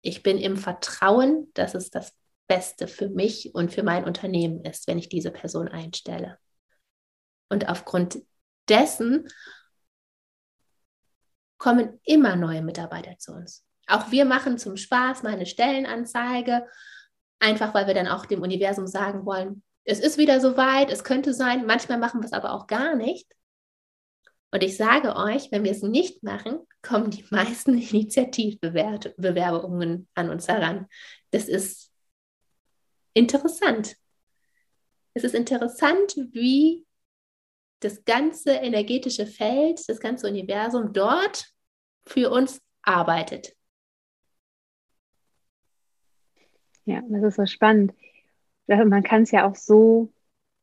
[0.00, 2.14] Ich bin im Vertrauen, dass es das
[2.46, 6.38] Beste für mich und für mein Unternehmen ist, wenn ich diese Person einstelle.
[7.50, 8.18] Und aufgrund
[8.68, 9.28] dessen
[11.60, 13.64] kommen immer neue Mitarbeiter zu uns.
[13.86, 16.66] Auch wir machen zum Spaß mal eine Stellenanzeige,
[17.38, 21.32] einfach weil wir dann auch dem Universum sagen wollen, es ist wieder soweit, es könnte
[21.34, 21.66] sein.
[21.66, 23.28] Manchmal machen wir es aber auch gar nicht.
[24.50, 30.48] Und ich sage euch, wenn wir es nicht machen, kommen die meisten Initiativbewerbungen an uns
[30.48, 30.86] heran.
[31.30, 31.92] Das ist
[33.12, 33.96] interessant.
[35.12, 36.86] Es ist interessant, wie
[37.80, 41.52] das ganze energetische Feld, das ganze Universum dort
[42.06, 43.56] für uns arbeitet.
[46.84, 47.94] Ja, das ist so spannend.
[48.66, 50.12] Man kann es ja auch so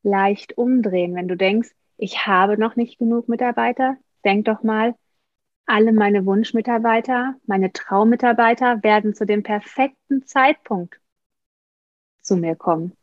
[0.03, 3.97] leicht umdrehen, wenn du denkst, ich habe noch nicht genug Mitarbeiter.
[4.23, 4.95] Denk doch mal,
[5.65, 10.99] alle meine Wunschmitarbeiter, meine Traummitarbeiter werden zu dem perfekten Zeitpunkt
[12.21, 12.95] zu mir kommen.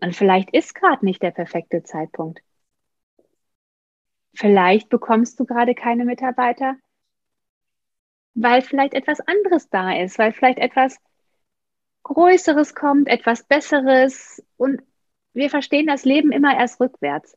[0.00, 2.40] Und vielleicht ist gerade nicht der perfekte Zeitpunkt.
[4.34, 6.76] Vielleicht bekommst du gerade keine Mitarbeiter,
[8.34, 10.98] weil vielleicht etwas anderes da ist, weil vielleicht etwas
[12.04, 14.42] Größeres kommt, etwas Besseres.
[14.56, 14.80] Und
[15.32, 17.36] wir verstehen das Leben immer erst rückwärts.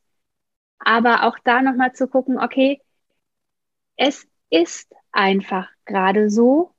[0.78, 2.80] Aber auch da nochmal zu gucken, okay,
[3.96, 6.74] es ist einfach gerade so.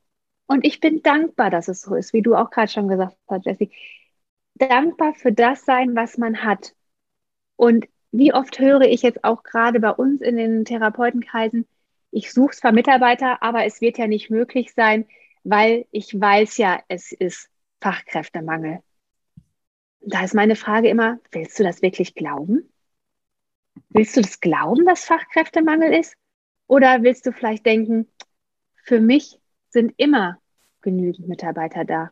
[0.45, 3.45] Und ich bin dankbar, dass es so ist, wie du auch gerade schon gesagt hast,
[3.45, 3.71] Jessie
[4.55, 6.73] dankbar für das sein, was man hat.
[7.55, 11.67] Und wie oft höre ich jetzt auch gerade bei uns in den Therapeutenkreisen,
[12.11, 15.07] ich suche zwar Mitarbeiter, aber es wird ja nicht möglich sein,
[15.43, 17.49] weil ich weiß ja, es ist
[17.81, 18.81] Fachkräftemangel.
[20.01, 22.71] Da ist meine Frage immer, willst du das wirklich glauben?
[23.89, 26.15] Willst du das glauben, dass Fachkräftemangel ist?
[26.67, 28.07] Oder willst du vielleicht denken,
[28.83, 29.39] für mich
[29.69, 30.39] sind immer
[30.81, 32.11] genügend Mitarbeiter da?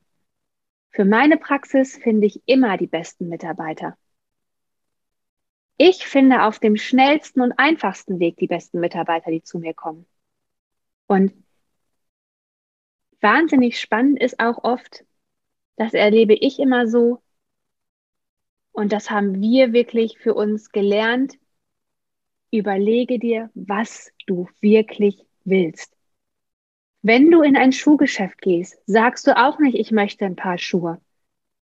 [0.91, 3.97] Für meine Praxis finde ich immer die besten Mitarbeiter.
[5.77, 10.05] Ich finde auf dem schnellsten und einfachsten Weg die besten Mitarbeiter, die zu mir kommen.
[11.07, 11.33] Und
[13.21, 15.05] wahnsinnig spannend ist auch oft,
[15.77, 17.21] das erlebe ich immer so,
[18.73, 21.37] und das haben wir wirklich für uns gelernt,
[22.51, 25.93] überlege dir, was du wirklich willst.
[27.03, 31.01] Wenn du in ein Schuhgeschäft gehst, sagst du auch nicht, ich möchte ein paar Schuhe.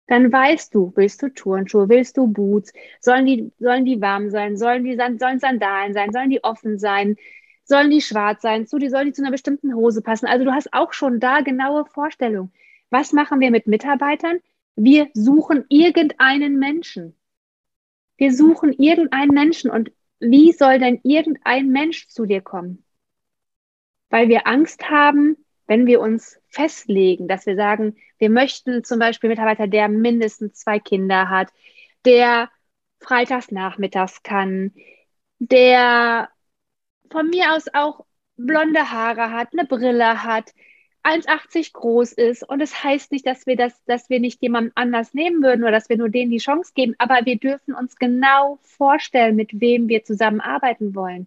[0.06, 4.58] Dann weißt du, willst du Turnschuhe, willst du Boots, sollen die, sollen die warm sein,
[4.58, 7.16] sollen die, sollen Sandalen sein, sollen die offen sein,
[7.64, 10.26] sollen die schwarz sein, zu, die, sollen die zu einer bestimmten Hose passen.
[10.26, 12.52] Also du hast auch schon da genaue Vorstellungen.
[12.90, 14.40] Was machen wir mit Mitarbeitern?
[14.76, 17.16] Wir suchen irgendeinen Menschen.
[18.18, 22.83] Wir suchen irgendeinen Menschen und wie soll denn irgendein Mensch zu dir kommen?
[24.14, 25.36] Weil wir Angst haben,
[25.66, 30.78] wenn wir uns festlegen, dass wir sagen, wir möchten zum Beispiel Mitarbeiter, der mindestens zwei
[30.78, 31.48] Kinder hat,
[32.04, 32.48] der
[33.00, 34.72] freitags nachmittags kann,
[35.40, 36.28] der
[37.10, 38.06] von mir aus auch
[38.36, 40.54] blonde Haare hat, eine Brille hat,
[41.02, 42.48] 1,80 groß ist.
[42.48, 45.62] Und es das heißt nicht, dass wir das, dass wir nicht jemand anders nehmen würden
[45.64, 49.60] oder dass wir nur denen die Chance geben, aber wir dürfen uns genau vorstellen, mit
[49.60, 51.26] wem wir zusammenarbeiten wollen.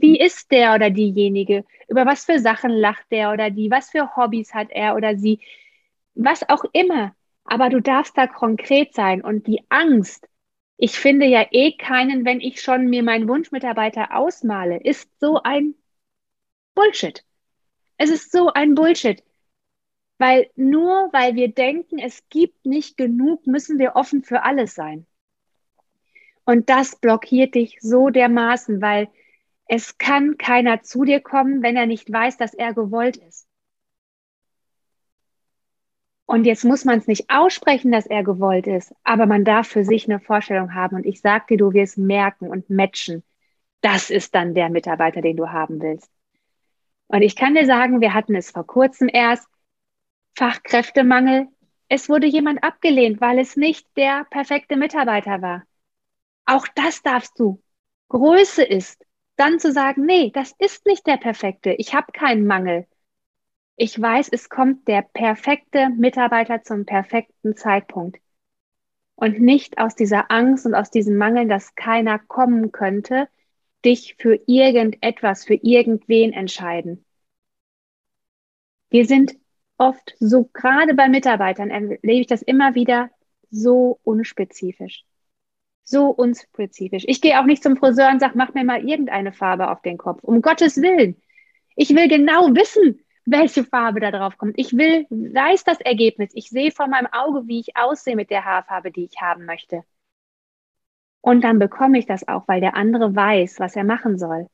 [0.00, 1.64] Wie ist der oder diejenige?
[1.86, 3.70] Über was für Sachen lacht der oder die?
[3.70, 5.40] Was für Hobbys hat er oder sie?
[6.14, 7.14] Was auch immer.
[7.44, 10.26] Aber du darfst da konkret sein und die Angst,
[10.78, 15.74] ich finde ja eh keinen, wenn ich schon mir meinen Wunschmitarbeiter ausmale, ist so ein
[16.74, 17.22] Bullshit.
[17.98, 19.22] Es ist so ein Bullshit.
[20.16, 25.06] Weil nur weil wir denken, es gibt nicht genug, müssen wir offen für alles sein.
[26.46, 29.08] Und das blockiert dich so dermaßen, weil
[29.72, 33.46] es kann keiner zu dir kommen, wenn er nicht weiß, dass er gewollt ist.
[36.26, 39.84] Und jetzt muss man es nicht aussprechen, dass er gewollt ist, aber man darf für
[39.84, 40.96] sich eine Vorstellung haben.
[40.96, 43.22] Und ich sag dir, du wirst merken und matchen.
[43.80, 46.10] Das ist dann der Mitarbeiter, den du haben willst.
[47.06, 49.46] Und ich kann dir sagen, wir hatten es vor kurzem erst,
[50.36, 51.46] Fachkräftemangel.
[51.88, 55.62] Es wurde jemand abgelehnt, weil es nicht der perfekte Mitarbeiter war.
[56.44, 57.62] Auch das darfst du.
[58.08, 59.04] Größe ist,
[59.40, 61.72] dann zu sagen, nee, das ist nicht der perfekte.
[61.72, 62.86] Ich habe keinen Mangel.
[63.76, 68.20] Ich weiß, es kommt der perfekte Mitarbeiter zum perfekten Zeitpunkt.
[69.14, 73.28] Und nicht aus dieser Angst und aus diesem Mangel, dass keiner kommen könnte,
[73.82, 77.06] dich für irgendetwas, für irgendwen entscheiden.
[78.90, 79.38] Wir sind
[79.78, 83.10] oft so, gerade bei Mitarbeitern erlebe ich das immer wieder
[83.50, 85.06] so unspezifisch.
[85.84, 87.04] So unspezifisch.
[87.06, 89.98] Ich gehe auch nicht zum Friseur und sage, mach mir mal irgendeine Farbe auf den
[89.98, 90.22] Kopf.
[90.22, 91.20] Um Gottes Willen.
[91.74, 94.54] Ich will genau wissen, welche Farbe da drauf kommt.
[94.56, 96.30] Ich will, weiß das Ergebnis.
[96.34, 99.82] Ich sehe vor meinem Auge, wie ich aussehe mit der Haarfarbe, die ich haben möchte.
[101.20, 104.48] Und dann bekomme ich das auch, weil der andere weiß, was er machen soll.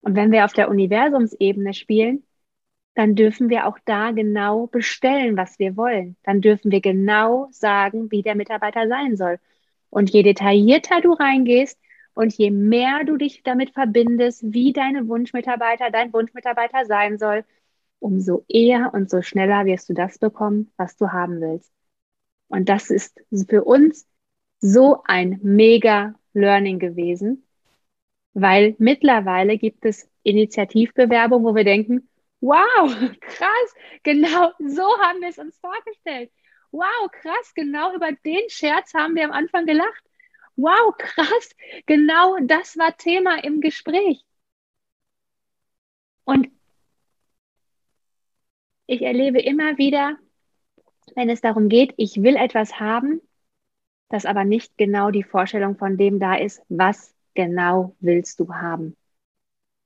[0.00, 2.24] Und wenn wir auf der Universumsebene spielen,
[2.94, 6.16] dann dürfen wir auch da genau bestellen, was wir wollen.
[6.24, 9.38] Dann dürfen wir genau sagen, wie der Mitarbeiter sein soll.
[9.90, 11.78] Und je detaillierter du reingehst
[12.14, 17.44] und je mehr du dich damit verbindest, wie deine Wunschmitarbeiter, dein Wunschmitarbeiter sein soll,
[18.00, 21.72] umso eher und so schneller wirst du das bekommen, was du haben willst.
[22.48, 24.06] Und das ist für uns
[24.60, 27.44] so ein mega Learning gewesen,
[28.34, 32.08] weil mittlerweile gibt es Initiativbewerbungen, wo wir denken,
[32.40, 36.30] wow, krass, genau so haben wir es uns vorgestellt.
[36.70, 40.02] Wow, krass, genau über den Scherz haben wir am Anfang gelacht.
[40.56, 41.54] Wow, krass,
[41.86, 44.24] genau das war Thema im Gespräch.
[46.24, 46.48] Und
[48.86, 50.18] ich erlebe immer wieder,
[51.14, 53.20] wenn es darum geht, ich will etwas haben,
[54.08, 58.96] dass aber nicht genau die Vorstellung von dem da ist, was genau willst du haben.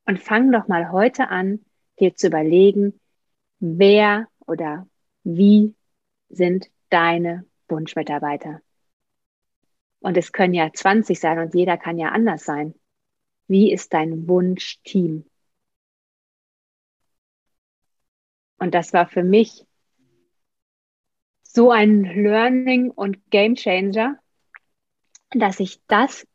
[0.07, 1.65] Und fang doch mal heute an,
[2.01, 2.99] dir zu überlegen,
[3.61, 4.89] wer oder
[5.23, 5.75] wie
[6.33, 8.61] sind deine Wunschmitarbeiter.
[10.01, 12.75] Und es können ja 20 sein und jeder kann ja anders sein.
[13.47, 15.25] Wie ist dein Wunschteam?
[18.59, 19.65] Und das war für mich
[21.43, 24.19] so ein Learning und Game Changer,
[25.31, 26.27] dass ich das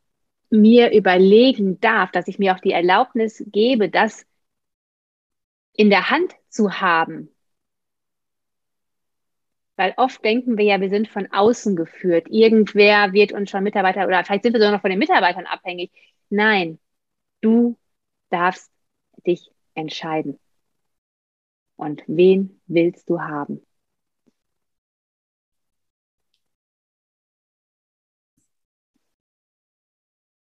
[0.50, 4.24] mir überlegen darf, dass ich mir auch die Erlaubnis gebe, das
[5.72, 7.30] in der Hand zu haben.
[9.78, 12.26] Weil oft denken wir ja, wir sind von außen geführt.
[12.28, 15.92] Irgendwer wird uns schon Mitarbeiter oder vielleicht sind wir sogar noch von den Mitarbeitern abhängig.
[16.30, 16.80] Nein,
[17.42, 17.78] du
[18.28, 18.72] darfst
[19.24, 20.40] dich entscheiden.
[21.76, 23.64] Und wen willst du haben?